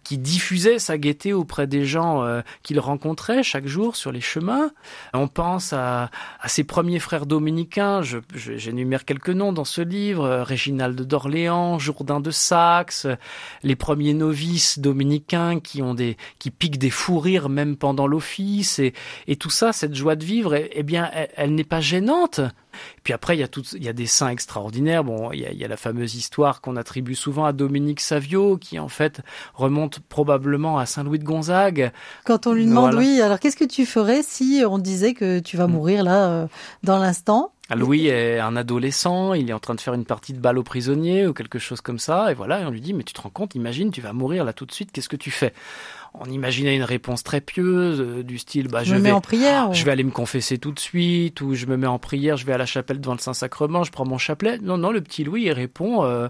qui 0.05 0.19
diffusait 0.19 0.79
sa 0.79 0.99
gaieté 0.99 1.33
auprès 1.33 1.67
des 1.67 1.85
gens 1.85 2.25
qu'il 2.63 2.81
rencontrait 2.81 3.28
chaque 3.43 3.67
jour 3.67 3.97
sur 3.97 4.13
les 4.13 4.21
chemins. 4.21 4.71
On 5.15 5.29
pense 5.29 5.73
à, 5.73 6.11
ses 6.47 6.65
premiers 6.65 6.99
frères 6.99 7.27
dominicains, 7.27 8.01
j'énumère 8.35 9.05
quelques 9.05 9.31
noms 9.31 9.53
dans 9.53 9.65
ce 9.65 9.81
livre, 9.81 10.43
Réginald 10.43 11.01
d'Orléans, 11.01 11.79
Jourdain 11.79 12.21
de 12.21 12.31
Saxe, 12.31 13.07
les 13.63 13.77
premiers 13.77 14.15
novices 14.15 14.79
dominicains 14.79 15.61
qui 15.61 15.83
ont 15.83 15.95
des, 15.95 16.17
qui 16.39 16.51
piquent 16.51 16.79
des 16.79 16.91
fous 16.91 17.19
rires 17.19 17.49
même 17.49 17.77
pendant 17.77 18.07
l'office. 18.07 18.79
Et, 18.79 19.37
tout 19.37 19.51
ça, 19.51 19.73
cette 19.73 19.95
joie 19.95 20.17
de 20.17 20.25
vivre, 20.25 20.55
eh, 20.55 20.71
eh 20.73 20.83
bien, 20.83 21.11
elle 21.37 21.55
n'est 21.55 21.65
pas 21.65 21.81
gênante 21.81 22.41
puis 23.03 23.13
après, 23.13 23.37
il 23.37 23.41
y 23.41 23.43
a 23.43 23.49
tout, 23.49 23.63
il 23.75 23.85
y 23.85 23.89
a 23.89 23.93
des 23.93 24.07
saints 24.07 24.29
extraordinaires. 24.29 25.05
Bon, 25.05 25.33
il 25.33 25.41
y 25.41 25.47
a, 25.47 25.53
il 25.53 25.59
y 25.59 25.65
a 25.65 25.69
la 25.69 25.77
fameuse 25.77 26.15
histoire 26.15 26.61
qu'on 26.61 26.77
attribue 26.77 27.15
souvent 27.15 27.45
à 27.45 27.53
Dominique 27.53 28.01
Savio, 28.01 28.57
qui 28.57 28.79
en 28.79 28.89
fait 28.89 29.21
remonte 29.55 30.01
probablement 30.01 30.79
à 30.79 30.87
Saint 30.87 31.05
Louis 31.05 31.19
de 31.19 31.25
Gonzague. 31.25 31.93
Quand 32.25 32.47
on 32.47 32.53
lui 32.53 32.67
demande, 32.67 32.95
oui, 32.95 33.21
alors 33.21 33.41
qu'est-ce 33.41 33.57
que 33.57 33.65
tu 33.65 33.87
ferais 33.87 34.23
si 34.23 34.63
on 34.67 34.79
disait 34.79 35.15
que 35.15 35.39
tu 35.39 35.57
vas 35.57 35.67
hmm. 35.67 35.73
mourir 35.73 36.03
là 36.03 36.29
euh, 36.29 36.47
dans 36.83 36.99
l'instant? 36.99 37.53
Louis 37.77 38.07
est 38.07 38.39
un 38.39 38.57
adolescent, 38.57 39.35
il 39.35 39.51
est 39.51 39.53
en 39.53 39.59
train 39.59 39.75
de 39.75 39.81
faire 39.81 39.95
une 39.95 40.07
partie 40.07 40.33
de 40.33 40.41
balle 40.41 40.59
aux 40.59 40.63
prisonniers 40.63 41.27
ou 41.27 41.35
quelque 41.35 41.59
chose 41.59 41.81
comme 41.81 41.99
ça, 41.99 42.31
et 42.31 42.35
voilà, 42.35 42.61
et 42.61 42.65
on 42.65 42.71
lui 42.71 42.81
dit, 42.81 42.95
mais 42.95 43.03
tu 43.03 43.13
te 43.13 43.21
rends 43.21 43.31
compte, 43.31 43.55
imagine, 43.55 43.91
tu 43.91 44.01
vas 44.01 44.13
mourir 44.13 44.45
là 44.45 44.53
tout 44.53 44.65
de 44.67 44.73
suite, 44.73 44.91
qu'est-ce 44.93 45.09
que 45.09 45.17
tu 45.17 45.31
fais? 45.31 45.53
On 46.15 46.25
imaginait 46.25 46.75
une 46.75 46.85
réponse 46.85 47.23
très 47.23 47.41
pieuse 47.41 48.01
euh, 48.01 48.25
du 48.25 48.39
style 48.39 48.69
bah, 48.69 48.83
je, 48.83 48.95
vais, 48.95 49.11
en 49.11 49.21
prière, 49.21 49.73
je 49.75 49.85
vais 49.85 49.91
aller 49.91 50.05
me 50.05 50.11
confesser 50.11 50.59
tout 50.59 50.73
de 50.73 50.79
suite 50.79 51.41
ou 51.43 51.55
je 51.55 51.67
me 51.67 51.77
mets 51.77 51.87
en 51.87 51.99
prière, 51.99 52.37
je 52.37 52.47
vais 52.47 52.55
à 52.55 52.59
la 52.59 52.67
chapelle 52.67 53.01
devant 53.01 53.13
le 53.13 53.19
Saint-Sacrement, 53.19 53.85
je 53.85 53.93
prends 53.93 54.07
mon 54.07 54.19
chapelet. 54.19 54.59
Non, 54.59 54.79
non, 54.79 54.91
le 54.91 55.03
petit 55.03 55.23
Louis 55.23 55.43
il 55.45 55.53
répond 55.53 56.05
euh, 56.05 56.29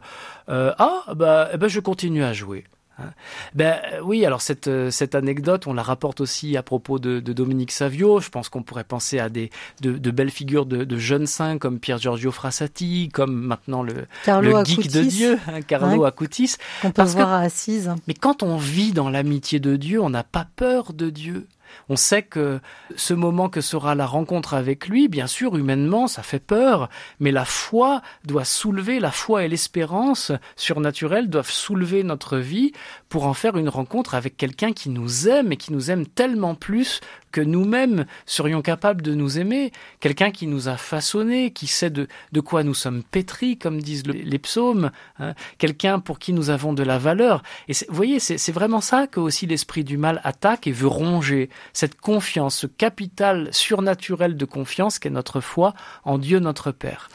euh, 0.48 0.72
ah 0.78 1.04
bah, 1.14 1.50
eh 1.54 1.56
ben, 1.56 1.68
je 1.68 1.80
continue 1.80 2.24
à 2.24 2.32
jouer. 2.32 2.64
Hein. 2.98 3.10
Ben 3.54 3.78
oui, 4.02 4.24
alors 4.24 4.40
cette, 4.40 4.68
euh, 4.68 4.90
cette 4.90 5.14
anecdote, 5.14 5.66
on 5.66 5.74
la 5.74 5.82
rapporte 5.82 6.20
aussi 6.20 6.56
à 6.56 6.62
propos 6.62 6.98
de, 6.98 7.20
Dominique 7.20 7.72
Savio. 7.72 8.20
Je 8.20 8.28
pense 8.30 8.48
qu'on 8.48 8.62
pourrait 8.62 8.84
penser 8.84 9.18
à 9.18 9.28
des 9.28 9.50
de, 9.80 10.10
belles 10.10 10.30
figures 10.30 10.66
de, 10.66 10.98
jeunes 10.98 11.26
saints 11.26 11.58
comme 11.58 11.78
Pierre 11.78 11.98
Giorgio 11.98 12.32
Frassati, 12.32 13.10
comme 13.12 13.34
maintenant 13.34 13.82
le, 13.82 14.06
le 14.26 14.64
geek 14.64 14.90
de 14.90 15.02
Dieu, 15.02 15.38
hein, 15.46 15.62
Carlo 15.62 16.04
Acutis. 16.04 16.56
On 16.84 16.90
peut 16.90 17.02
voir 17.02 17.32
à 17.32 17.40
Assise. 17.40 17.90
Mais 18.06 18.14
quand 18.14 18.42
on 18.42 18.56
vit 18.56 18.92
dans 18.92 19.10
l'amitié 19.10 19.60
de 19.60 19.76
Dieu, 19.76 20.00
on 20.00 20.10
n'a 20.10 20.24
pas 20.24 20.46
peur 20.56 20.92
de 20.92 21.10
Dieu. 21.10 21.46
On 21.88 21.96
sait 21.96 22.22
que 22.22 22.60
ce 22.96 23.14
moment 23.14 23.48
que 23.48 23.60
sera 23.60 23.94
la 23.94 24.06
rencontre 24.06 24.54
avec 24.54 24.88
lui, 24.88 25.08
bien 25.08 25.26
sûr, 25.26 25.56
humainement, 25.56 26.06
ça 26.06 26.22
fait 26.22 26.38
peur, 26.38 26.88
mais 27.20 27.30
la 27.30 27.44
foi 27.44 28.02
doit 28.24 28.44
soulever, 28.44 29.00
la 29.00 29.10
foi 29.10 29.44
et 29.44 29.48
l'espérance 29.48 30.32
surnaturelle 30.56 31.28
doivent 31.28 31.50
soulever 31.50 32.02
notre 32.02 32.38
vie 32.38 32.72
pour 33.08 33.26
en 33.26 33.34
faire 33.34 33.56
une 33.56 33.68
rencontre 33.68 34.14
avec 34.14 34.36
quelqu'un 34.36 34.72
qui 34.72 34.90
nous 34.90 35.28
aime 35.28 35.52
et 35.52 35.56
qui 35.56 35.72
nous 35.72 35.90
aime 35.90 36.06
tellement 36.06 36.54
plus 36.54 37.00
que 37.32 37.40
nous-mêmes 37.40 38.06
serions 38.26 38.62
capables 38.62 39.02
de 39.02 39.14
nous 39.14 39.38
aimer, 39.38 39.72
quelqu'un 40.00 40.30
qui 40.30 40.46
nous 40.46 40.68
a 40.68 40.76
façonnés, 40.76 41.50
qui 41.50 41.66
sait 41.66 41.90
de, 41.90 42.08
quoi 42.40 42.62
nous 42.62 42.74
sommes 42.74 43.02
pétris, 43.02 43.58
comme 43.58 43.80
disent 43.80 44.06
les 44.06 44.38
psaumes, 44.38 44.90
hein. 45.18 45.34
quelqu'un 45.58 46.00
pour 46.00 46.18
qui 46.18 46.32
nous 46.32 46.50
avons 46.50 46.72
de 46.72 46.82
la 46.82 46.98
valeur. 46.98 47.42
Et 47.68 47.72
vous 47.88 47.94
voyez, 47.94 48.18
c'est 48.20 48.52
vraiment 48.52 48.80
ça 48.80 49.06
que 49.06 49.20
aussi 49.20 49.46
l'esprit 49.46 49.84
du 49.84 49.96
mal 49.96 50.20
attaque 50.24 50.66
et 50.66 50.72
veut 50.72 50.86
ronger, 50.86 51.50
cette 51.72 52.00
confiance, 52.00 52.56
ce 52.56 52.66
capital 52.66 53.48
surnaturel 53.52 54.36
de 54.36 54.44
confiance 54.44 54.98
qu'est 54.98 55.10
notre 55.10 55.40
foi 55.40 55.74
en 56.04 56.18
Dieu 56.18 56.38
notre 56.38 56.72
Père. 56.72 57.08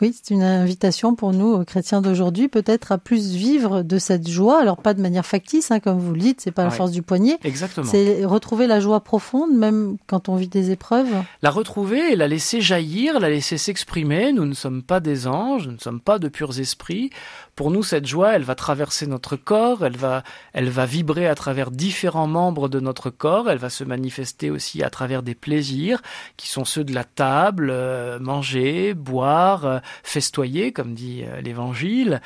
Oui, 0.00 0.14
c'est 0.14 0.32
une 0.32 0.42
invitation 0.42 1.14
pour 1.14 1.32
nous, 1.32 1.64
chrétiens 1.64 2.00
d'aujourd'hui, 2.00 2.48
peut-être 2.48 2.92
à 2.92 2.98
plus 2.98 3.32
vivre 3.32 3.82
de 3.82 3.98
cette 3.98 4.28
joie. 4.28 4.60
Alors 4.60 4.76
pas 4.76 4.94
de 4.94 5.00
manière 5.00 5.26
factice, 5.26 5.70
hein, 5.70 5.80
comme 5.80 5.98
vous 5.98 6.12
le 6.12 6.20
dites, 6.20 6.40
c'est 6.40 6.52
pas 6.52 6.64
la 6.64 6.70
force 6.70 6.92
du 6.92 7.02
poignet. 7.02 7.38
Exactement. 7.42 7.88
C'est 7.90 8.24
retrouver 8.24 8.66
la 8.66 8.78
joie 8.78 9.00
profonde, 9.00 9.52
même 9.52 9.96
quand 10.06 10.28
on 10.28 10.36
vit 10.36 10.48
des 10.48 10.70
épreuves. 10.70 11.08
La 11.42 11.50
retrouver 11.50 12.12
et 12.12 12.16
la 12.16 12.28
laisser 12.28 12.60
jaillir, 12.60 13.18
la 13.18 13.28
laisser 13.28 13.58
s'exprimer. 13.58 14.32
Nous 14.32 14.46
ne 14.46 14.54
sommes 14.54 14.82
pas 14.82 15.00
des 15.00 15.26
anges, 15.26 15.66
nous 15.66 15.74
ne 15.74 15.78
sommes 15.78 16.00
pas 16.00 16.18
de 16.18 16.28
purs 16.28 16.58
esprits. 16.58 17.10
Pour 17.58 17.72
nous, 17.72 17.82
cette 17.82 18.06
joie, 18.06 18.36
elle 18.36 18.44
va 18.44 18.54
traverser 18.54 19.08
notre 19.08 19.34
corps, 19.34 19.84
elle 19.84 19.96
va, 19.96 20.22
elle 20.52 20.68
va 20.68 20.86
vibrer 20.86 21.26
à 21.26 21.34
travers 21.34 21.72
différents 21.72 22.28
membres 22.28 22.68
de 22.68 22.78
notre 22.78 23.10
corps, 23.10 23.50
elle 23.50 23.58
va 23.58 23.68
se 23.68 23.82
manifester 23.82 24.48
aussi 24.48 24.84
à 24.84 24.90
travers 24.90 25.24
des 25.24 25.34
plaisirs 25.34 26.00
qui 26.36 26.48
sont 26.48 26.64
ceux 26.64 26.84
de 26.84 26.94
la 26.94 27.02
table, 27.02 27.70
euh, 27.72 28.20
manger, 28.20 28.94
boire, 28.94 29.64
euh, 29.64 29.78
festoyer, 30.04 30.70
comme 30.70 30.94
dit 30.94 31.24
euh, 31.24 31.40
l'Évangile, 31.40 32.20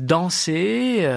danser, 0.00 1.08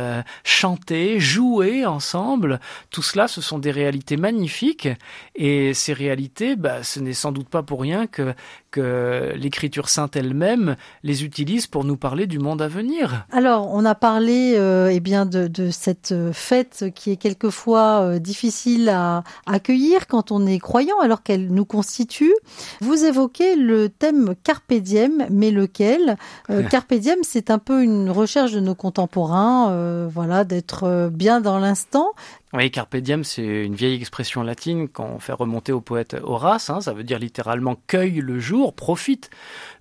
chanter, 0.46 1.20
jouer 1.20 1.86
ensemble. 1.86 2.62
Tout 2.90 3.02
cela, 3.02 3.28
ce 3.28 3.42
sont 3.42 3.60
des 3.60 3.72
réalités 3.72 4.16
magnifiques 4.16 4.88
et 5.36 5.74
ces 5.74 5.92
réalités, 5.92 6.56
bah, 6.56 6.84
ce 6.84 7.02
n'est 7.02 7.12
sans 7.12 7.34
doute 7.34 7.50
pas 7.50 7.64
pour 7.64 7.82
rien 7.82 8.08
que, 8.08 8.34
que 8.72 9.34
l'Écriture 9.36 9.90
sainte 9.90 10.16
elle-même 10.16 10.76
les 11.04 11.24
utilise 11.24 11.68
pour 11.68 11.84
nous 11.84 11.98
parler 11.98 12.26
du 12.26 12.40
monde 12.40 12.62
à 12.62 12.68
venir. 12.68 13.26
Alors, 13.32 13.70
on 13.72 13.86
a 13.86 13.96
parlé 13.96 14.56
euh, 14.56 14.90
eh 14.92 15.00
bien 15.00 15.26
de, 15.26 15.48
de, 15.48 15.70
cette 15.70 16.14
fête 16.32 16.86
qui 16.96 17.12
est 17.12 17.18
quelquefois 17.18 18.02
euh, 18.02 18.20
difficile 18.20 18.90
à 18.90 19.24
accueillir 19.46 20.08
quand 20.08 20.32
on 20.32 20.46
est 20.48 20.60
croyant, 20.60 21.00
alors 21.02 21.24
qu'elle 21.24 21.50
nous 21.50 21.66
constitue. 21.66 22.34
Vous 22.80 23.04
évoquez 23.04 23.56
le 23.56 23.90
thème 23.90 24.36
carpe 24.44 24.74
diem, 24.74 25.26
mais 25.30 25.52
lequel? 25.52 26.18
Euh, 26.50 26.64
Carpe 26.70 26.94
diem, 26.94 27.20
c'est 27.24 27.52
un 27.52 27.60
peu 27.60 27.84
une 27.84 28.10
recherche 28.10 28.52
de 28.52 28.60
nos 28.60 28.76
contemporains, 28.76 29.72
euh, 29.72 30.08
voilà, 30.12 30.44
d'être 30.44 31.10
bien 31.12 31.42
dans 31.42 31.60
l'instant. 31.60 32.12
Oui, 32.54 32.70
carpe 32.70 32.98
diem, 32.98 33.24
c'est 33.24 33.66
une 33.66 33.76
vieille 33.76 33.96
expression 33.96 34.44
latine 34.44 34.90
qu'on 34.90 35.20
fait 35.20 35.32
remonter 35.32 35.72
au 35.72 35.80
poète 35.80 36.18
Horace. 36.22 36.70
Hein, 36.70 36.82
ça 36.82 36.92
veut 36.92 37.06
dire 37.06 37.18
littéralement 37.18 37.78
cueille 37.88 38.20
le 38.20 38.40
jour, 38.40 38.61
profite. 38.70 39.30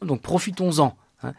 Donc 0.03 0.23
profitons-en. 0.23 0.97
Hein. 1.23 1.35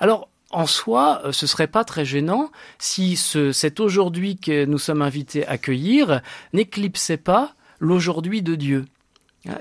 Alors, 0.00 0.28
en 0.50 0.66
soi, 0.66 1.22
euh, 1.24 1.32
ce 1.32 1.46
serait 1.46 1.66
pas 1.66 1.84
très 1.84 2.04
gênant 2.04 2.50
si 2.78 3.16
ce, 3.16 3.52
cet 3.52 3.80
aujourd'hui 3.80 4.36
que 4.36 4.66
nous 4.66 4.78
sommes 4.78 5.02
invités 5.02 5.46
à 5.46 5.52
accueillir 5.52 6.20
n'éclipsait 6.52 7.16
pas 7.16 7.54
l'aujourd'hui 7.80 8.42
de 8.42 8.54
Dieu. 8.54 8.84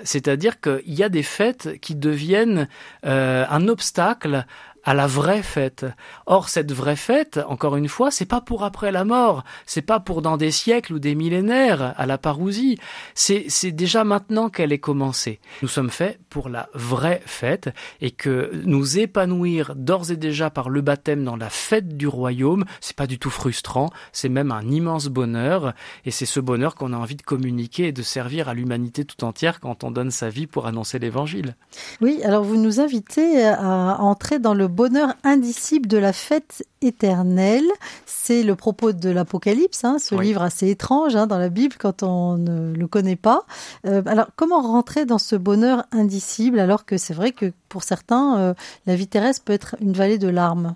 C'est-à-dire 0.04 0.62
qu'il 0.62 0.94
y 0.94 1.02
a 1.02 1.10
des 1.10 1.24
fêtes 1.24 1.80
qui 1.82 1.96
deviennent 1.96 2.68
euh, 3.06 3.46
un 3.50 3.68
obstacle 3.68 4.46
à 4.84 4.94
la 4.94 5.08
vraie 5.08 5.44
fête. 5.44 5.86
Or, 6.26 6.50
cette 6.50 6.72
vraie 6.72 6.96
fête, 6.96 7.40
encore 7.48 7.76
une 7.76 7.88
fois, 7.88 8.12
c'est 8.12 8.26
pas 8.26 8.42
pour 8.42 8.64
après 8.64 8.92
la 8.92 9.06
mort, 9.06 9.44
c'est 9.66 9.82
pas 9.82 10.00
pour 10.00 10.22
dans 10.22 10.38
des 10.38 10.52
siècles 10.52 10.94
ou 10.94 11.00
des 11.00 11.16
millénaires 11.16 11.94
à 11.98 12.06
la 12.06 12.18
parousie, 12.18 12.80
c'est, 13.14 13.48
déjà 13.72 14.04
maintenant 14.04 14.50
qu'elle 14.50 14.72
est 14.72 14.80
commencée. 14.80 15.40
Nous 15.62 15.68
sommes 15.68 15.90
faits 15.90 16.20
pour 16.30 16.50
la 16.50 16.70
vraie 16.74 17.22
fête 17.26 17.70
et 18.02 18.12
que 18.12 18.52
nous 18.66 18.98
épanouir 18.98 19.76
d'ores 19.76 20.12
et 20.12 20.18
déjà 20.18 20.50
par 20.50 20.70
le 20.70 20.82
baptême 20.82 21.24
dans 21.24 21.36
la 21.36 21.50
fête 21.50 21.96
du 21.96 22.08
royaume, 22.08 22.66
c'est 22.80 22.96
pas 22.96 23.08
du 23.08 23.20
tout 23.20 23.30
frustrant, 23.30 23.90
c'est 24.12 24.30
même 24.30 24.52
un 24.52 24.68
immense 24.68 25.08
bonheur 25.08 25.74
et 26.06 26.12
c'est 26.12 26.26
ce 26.26 26.40
bonheur 26.40 26.76
qu'on 26.76 26.94
a 26.94 26.98
envie 26.98 27.16
de 27.16 27.22
communiquer 27.22 27.88
et 27.88 27.92
de 27.92 28.02
servir 28.02 28.50
à 28.50 28.54
l'humanité 28.54 29.06
tout 29.06 29.24
entière 29.24 29.60
quand 29.60 29.84
on 29.84 29.92
donne 29.92 30.12
sa 30.12 30.30
vie 30.30 30.48
pour 30.48 30.66
annoncer 30.66 31.00
l'évangile. 31.00 31.56
Oui, 32.02 32.22
alors 32.24 32.44
vous 32.44 32.58
nous 32.58 32.80
invitez 32.80 33.46
à 33.46 33.98
entrer 34.00 34.40
dans 34.40 34.54
le 34.54 34.68
bonheur 34.72 35.14
indicible 35.24 35.88
de 35.88 35.98
la 35.98 36.14
fête 36.14 36.66
éternelle. 36.82 37.68
C'est 38.06 38.42
le 38.42 38.56
propos 38.56 38.92
de 38.92 39.10
l'Apocalypse, 39.10 39.84
hein, 39.84 39.98
ce 40.00 40.16
livre 40.16 40.42
assez 40.42 40.70
étrange 40.70 41.16
hein, 41.16 41.28
dans 41.28 41.38
la 41.38 41.50
Bible 41.50 41.76
quand 41.78 42.02
on 42.02 42.38
ne 42.38 42.74
le 42.74 42.88
connaît 42.88 43.16
pas. 43.16 43.46
Euh, 43.86 44.02
alors, 44.06 44.28
comment 44.36 44.62
rentrer 44.62 45.06
dans 45.06 45.20
ce 45.20 45.36
bonheur 45.36 45.84
indicible 45.92 46.60
alors 46.60 46.86
que 46.86 46.98
c'est 46.98 47.14
vrai 47.14 47.32
que 47.32 47.54
pour 47.70 47.84
certains, 47.84 48.40
euh, 48.40 48.54
la 48.88 48.96
vie 48.96 49.08
terrestre 49.08 49.44
peut 49.44 49.54
être 49.54 49.76
une 49.82 49.94
vallée 49.94 50.18
de 50.18 50.30
larmes? 50.30 50.76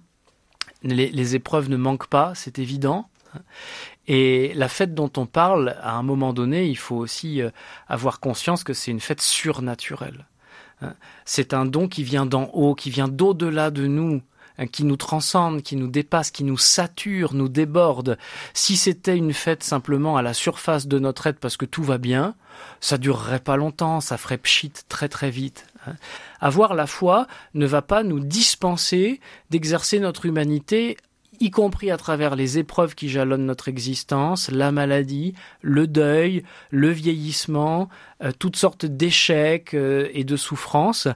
Les, 0.84 1.10
les 1.10 1.36
épreuves 1.36 1.69
ne 1.69 1.77
manquent 1.77 2.08
pas, 2.08 2.34
c'est 2.36 2.60
évident. 2.60 3.08
Et 4.08 4.53
la 4.53 4.67
fête 4.67 4.93
dont 4.93 5.12
on 5.17 5.25
parle, 5.25 5.75
à 5.81 5.95
un 5.95 6.03
moment 6.03 6.34
donné, 6.34 6.67
il 6.67 6.77
faut 6.77 6.95
aussi 6.95 7.41
euh, 7.41 7.49
avoir 7.88 8.19
conscience 8.19 8.63
que 8.63 8.73
c'est 8.73 8.91
une 8.91 8.99
fête 8.99 9.21
surnaturelle. 9.21 10.27
Hein. 10.82 10.94
C'est 11.26 11.54
un 11.54 11.66
don 11.66 11.88
qui 11.88 12.04
vient 12.04 12.26
d'en 12.26 12.46
haut, 12.54 12.76
qui 12.76 12.90
vient 12.90 13.08
d'au-delà 13.08 13.72
de 13.72 13.88
nous, 13.88 14.22
hein, 14.58 14.68
qui 14.68 14.84
nous 14.84 14.98
transcende, 14.98 15.62
qui 15.62 15.76
nous 15.76 15.88
dépasse, 15.88 16.32
qui 16.32 16.44
nous 16.44 16.58
sature, 16.58 17.34
nous 17.34 17.50
déborde. 17.50 18.18
Si 18.54 18.78
c'était 18.78 19.18
une 19.18 19.34
fête 19.34 19.64
simplement 19.64 20.18
à 20.18 20.22
la 20.22 20.34
surface 20.34 20.88
de 20.88 21.00
notre 21.00 21.28
être 21.28 21.40
parce 21.40 21.58
que 21.58 21.66
tout 21.66 21.84
va 21.84 21.98
bien, 21.98 22.36
ça 22.80 22.98
durerait 22.98 23.40
pas 23.40 23.58
longtemps, 23.58 24.02
ça 24.02 24.18
ferait 24.18 24.38
pchit 24.38 24.72
très 24.90 25.10
très 25.10 25.30
vite. 25.30 25.68
Hein. 25.88 25.96
Avoir 26.40 26.74
la 26.74 26.88
foi 26.88 27.28
ne 27.54 27.66
va 27.66 27.82
pas 27.82 28.04
nous 28.04 28.20
dispenser 28.20 29.20
d'exercer 29.50 30.00
notre 30.00 30.26
humanité 30.26 30.98
y 31.39 31.52
compris 31.52 31.91
à 31.91 31.98
travers 31.98 32.36
les 32.36 32.58
épreuves 32.58 32.95
qui 32.95 33.10
jalonnent 33.10 33.45
notre 33.45 33.67
existence, 33.67 34.50
la 34.52 34.71
maladie, 34.71 35.34
le 35.62 35.88
deuil, 35.88 36.43
le 36.71 36.89
vieillissement, 36.89 37.89
euh, 38.24 38.32
toutes 38.38 38.56
sortes 38.56 38.86
d'échecs 38.86 39.74
euh, 39.74 40.10
et 40.13 40.24
de 40.24 40.38
souffrances. 40.38 41.08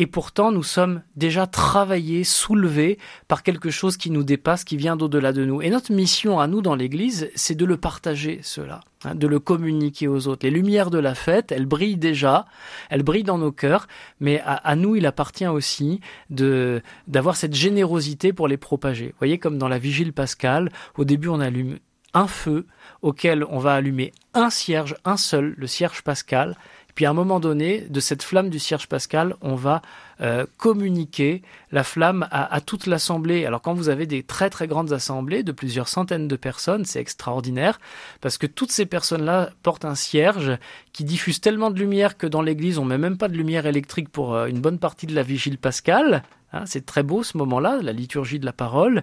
Et 0.00 0.06
pourtant, 0.06 0.52
nous 0.52 0.62
sommes 0.62 1.02
déjà 1.16 1.48
travaillés, 1.48 2.22
soulevés 2.22 2.98
par 3.26 3.42
quelque 3.42 3.70
chose 3.70 3.96
qui 3.96 4.10
nous 4.10 4.22
dépasse, 4.22 4.62
qui 4.62 4.76
vient 4.76 4.94
d'au-delà 4.96 5.32
de 5.32 5.44
nous. 5.44 5.60
Et 5.60 5.70
notre 5.70 5.92
mission 5.92 6.38
à 6.38 6.46
nous 6.46 6.62
dans 6.62 6.76
l'Église, 6.76 7.30
c'est 7.34 7.56
de 7.56 7.64
le 7.64 7.76
partager, 7.76 8.38
cela, 8.42 8.80
hein, 9.04 9.16
de 9.16 9.26
le 9.26 9.40
communiquer 9.40 10.06
aux 10.06 10.28
autres. 10.28 10.46
Les 10.46 10.52
lumières 10.52 10.90
de 10.90 10.98
la 10.98 11.16
fête, 11.16 11.50
elles 11.50 11.66
brillent 11.66 11.96
déjà, 11.96 12.46
elles 12.90 13.02
brillent 13.02 13.24
dans 13.24 13.38
nos 13.38 13.50
cœurs, 13.50 13.88
mais 14.20 14.40
à, 14.44 14.76
nous, 14.76 14.94
il 14.94 15.04
appartient 15.04 15.46
aussi 15.48 16.00
de 16.30 16.80
d'avoir 17.08 17.34
cette 17.34 17.54
générosité 17.54 18.32
pour 18.32 18.46
les 18.46 18.56
propager. 18.56 19.06
Vous 19.06 19.18
voyez, 19.18 19.38
comme 19.38 19.58
dans 19.58 19.68
la 19.68 19.78
vigile 19.78 20.12
pascale, 20.12 20.70
au 20.96 21.04
début, 21.04 21.28
on 21.28 21.40
allume 21.40 21.78
un 22.14 22.26
feu 22.26 22.66
auquel 23.02 23.44
on 23.44 23.58
va 23.58 23.74
allumer 23.74 24.12
un 24.34 24.50
cierge, 24.50 24.94
un 25.04 25.16
seul, 25.16 25.54
le 25.56 25.66
cierge 25.66 26.02
pascal, 26.02 26.56
puis 26.98 27.06
à 27.06 27.10
un 27.10 27.14
moment 27.14 27.38
donné, 27.38 27.86
de 27.88 28.00
cette 28.00 28.24
flamme 28.24 28.50
du 28.50 28.58
cierge 28.58 28.88
pascal, 28.88 29.36
on 29.40 29.54
va 29.54 29.82
euh, 30.20 30.46
communiquer 30.56 31.42
la 31.70 31.84
flamme 31.84 32.26
à, 32.32 32.52
à 32.52 32.60
toute 32.60 32.86
l'assemblée. 32.86 33.46
Alors 33.46 33.62
quand 33.62 33.72
vous 33.72 33.88
avez 33.88 34.04
des 34.04 34.24
très 34.24 34.50
très 34.50 34.66
grandes 34.66 34.92
assemblées 34.92 35.44
de 35.44 35.52
plusieurs 35.52 35.86
centaines 35.86 36.26
de 36.26 36.34
personnes, 36.34 36.84
c'est 36.84 36.98
extraordinaire 36.98 37.78
parce 38.20 38.36
que 38.36 38.48
toutes 38.48 38.72
ces 38.72 38.84
personnes-là 38.84 39.50
portent 39.62 39.84
un 39.84 39.94
cierge 39.94 40.58
qui 40.92 41.04
diffuse 41.04 41.40
tellement 41.40 41.70
de 41.70 41.78
lumière 41.78 42.16
que 42.16 42.26
dans 42.26 42.42
l'église 42.42 42.80
on 42.80 42.84
met 42.84 42.98
même 42.98 43.16
pas 43.16 43.28
de 43.28 43.36
lumière 43.36 43.66
électrique 43.66 44.08
pour 44.08 44.34
euh, 44.34 44.46
une 44.46 44.60
bonne 44.60 44.80
partie 44.80 45.06
de 45.06 45.14
la 45.14 45.22
vigile 45.22 45.56
pascale. 45.56 46.24
Hein, 46.52 46.64
c'est 46.64 46.86
très 46.86 47.02
beau 47.02 47.22
ce 47.22 47.36
moment-là, 47.36 47.80
la 47.82 47.92
liturgie 47.92 48.38
de 48.38 48.46
la 48.46 48.54
parole. 48.54 49.02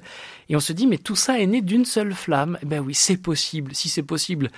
Et 0.50 0.56
on 0.56 0.60
se 0.60 0.74
dit, 0.74 0.88
mais 0.88 0.98
tout 0.98 1.16
ça 1.16 1.40
est 1.40 1.46
né 1.46 1.62
d'une 1.62 1.86
seule 1.86 2.14
flamme. 2.14 2.58
Eh 2.64 2.66
ben 2.66 2.80
oui, 2.80 2.96
c'est 2.96 3.18
possible. 3.18 3.76
Si 3.76 3.88
c'est 3.88 4.04
possible 4.04 4.50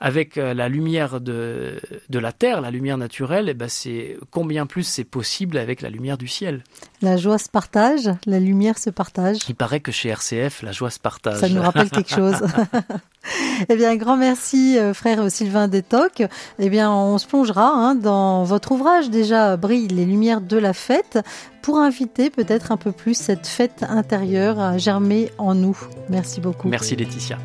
avec 0.00 0.38
euh, 0.38 0.54
la 0.54 0.68
lumière 0.68 1.20
de, 1.20 1.80
de 2.08 2.18
la 2.20 2.30
terre, 2.30 2.60
la 2.60 2.70
lumière 2.70 2.98
naturelle, 2.98 3.48
eh 3.48 3.54
ben 3.54 3.68
c'est 3.68 4.16
combien 4.30 4.66
plus 4.66 4.84
c'est 4.84 5.04
possible 5.04 5.58
avec 5.58 5.82
la 5.82 5.90
lumière 5.90 6.18
du 6.18 6.28
ciel? 6.28 6.62
La 7.02 7.16
joie 7.16 7.38
se 7.38 7.48
partage, 7.48 8.10
la 8.26 8.38
lumière 8.38 8.78
se 8.78 8.90
partage. 8.90 9.38
Il 9.48 9.56
paraît 9.56 9.80
que 9.80 9.90
chez 9.90 10.10
RCF, 10.10 10.62
la 10.62 10.72
joie 10.72 10.90
se 10.90 11.00
partage. 11.00 11.40
Ça 11.40 11.48
nous 11.48 11.62
rappelle 11.62 11.90
quelque 11.90 12.10
chose. 12.14 12.36
eh 13.68 13.76
bien, 13.76 13.96
grand 13.96 14.16
merci, 14.16 14.78
euh, 14.78 14.94
frère 14.94 15.30
Sylvain 15.30 15.68
Détoc. 15.68 16.22
Eh 16.58 16.70
bien, 16.70 16.90
on 16.92 17.18
se 17.18 17.26
plongera 17.26 17.68
hein, 17.68 17.94
dans 17.94 18.44
votre 18.44 18.72
ouvrage 18.72 19.10
déjà, 19.10 19.56
Brille 19.56 19.88
les 19.88 20.04
lumières 20.04 20.40
de 20.40 20.56
la 20.56 20.72
fête, 20.72 21.18
pour 21.62 21.78
inviter 21.78 22.30
peut-être 22.30 22.72
un 22.72 22.76
peu 22.76 22.92
plus 22.92 23.14
cette 23.14 23.46
fête 23.46 23.84
intérieure 23.88 24.60
à 24.60 24.78
germer 24.78 25.30
en 25.38 25.54
nous. 25.54 25.78
Merci 26.08 26.40
beaucoup. 26.40 26.68
Merci 26.68 26.96
Laetitia. 26.96 27.38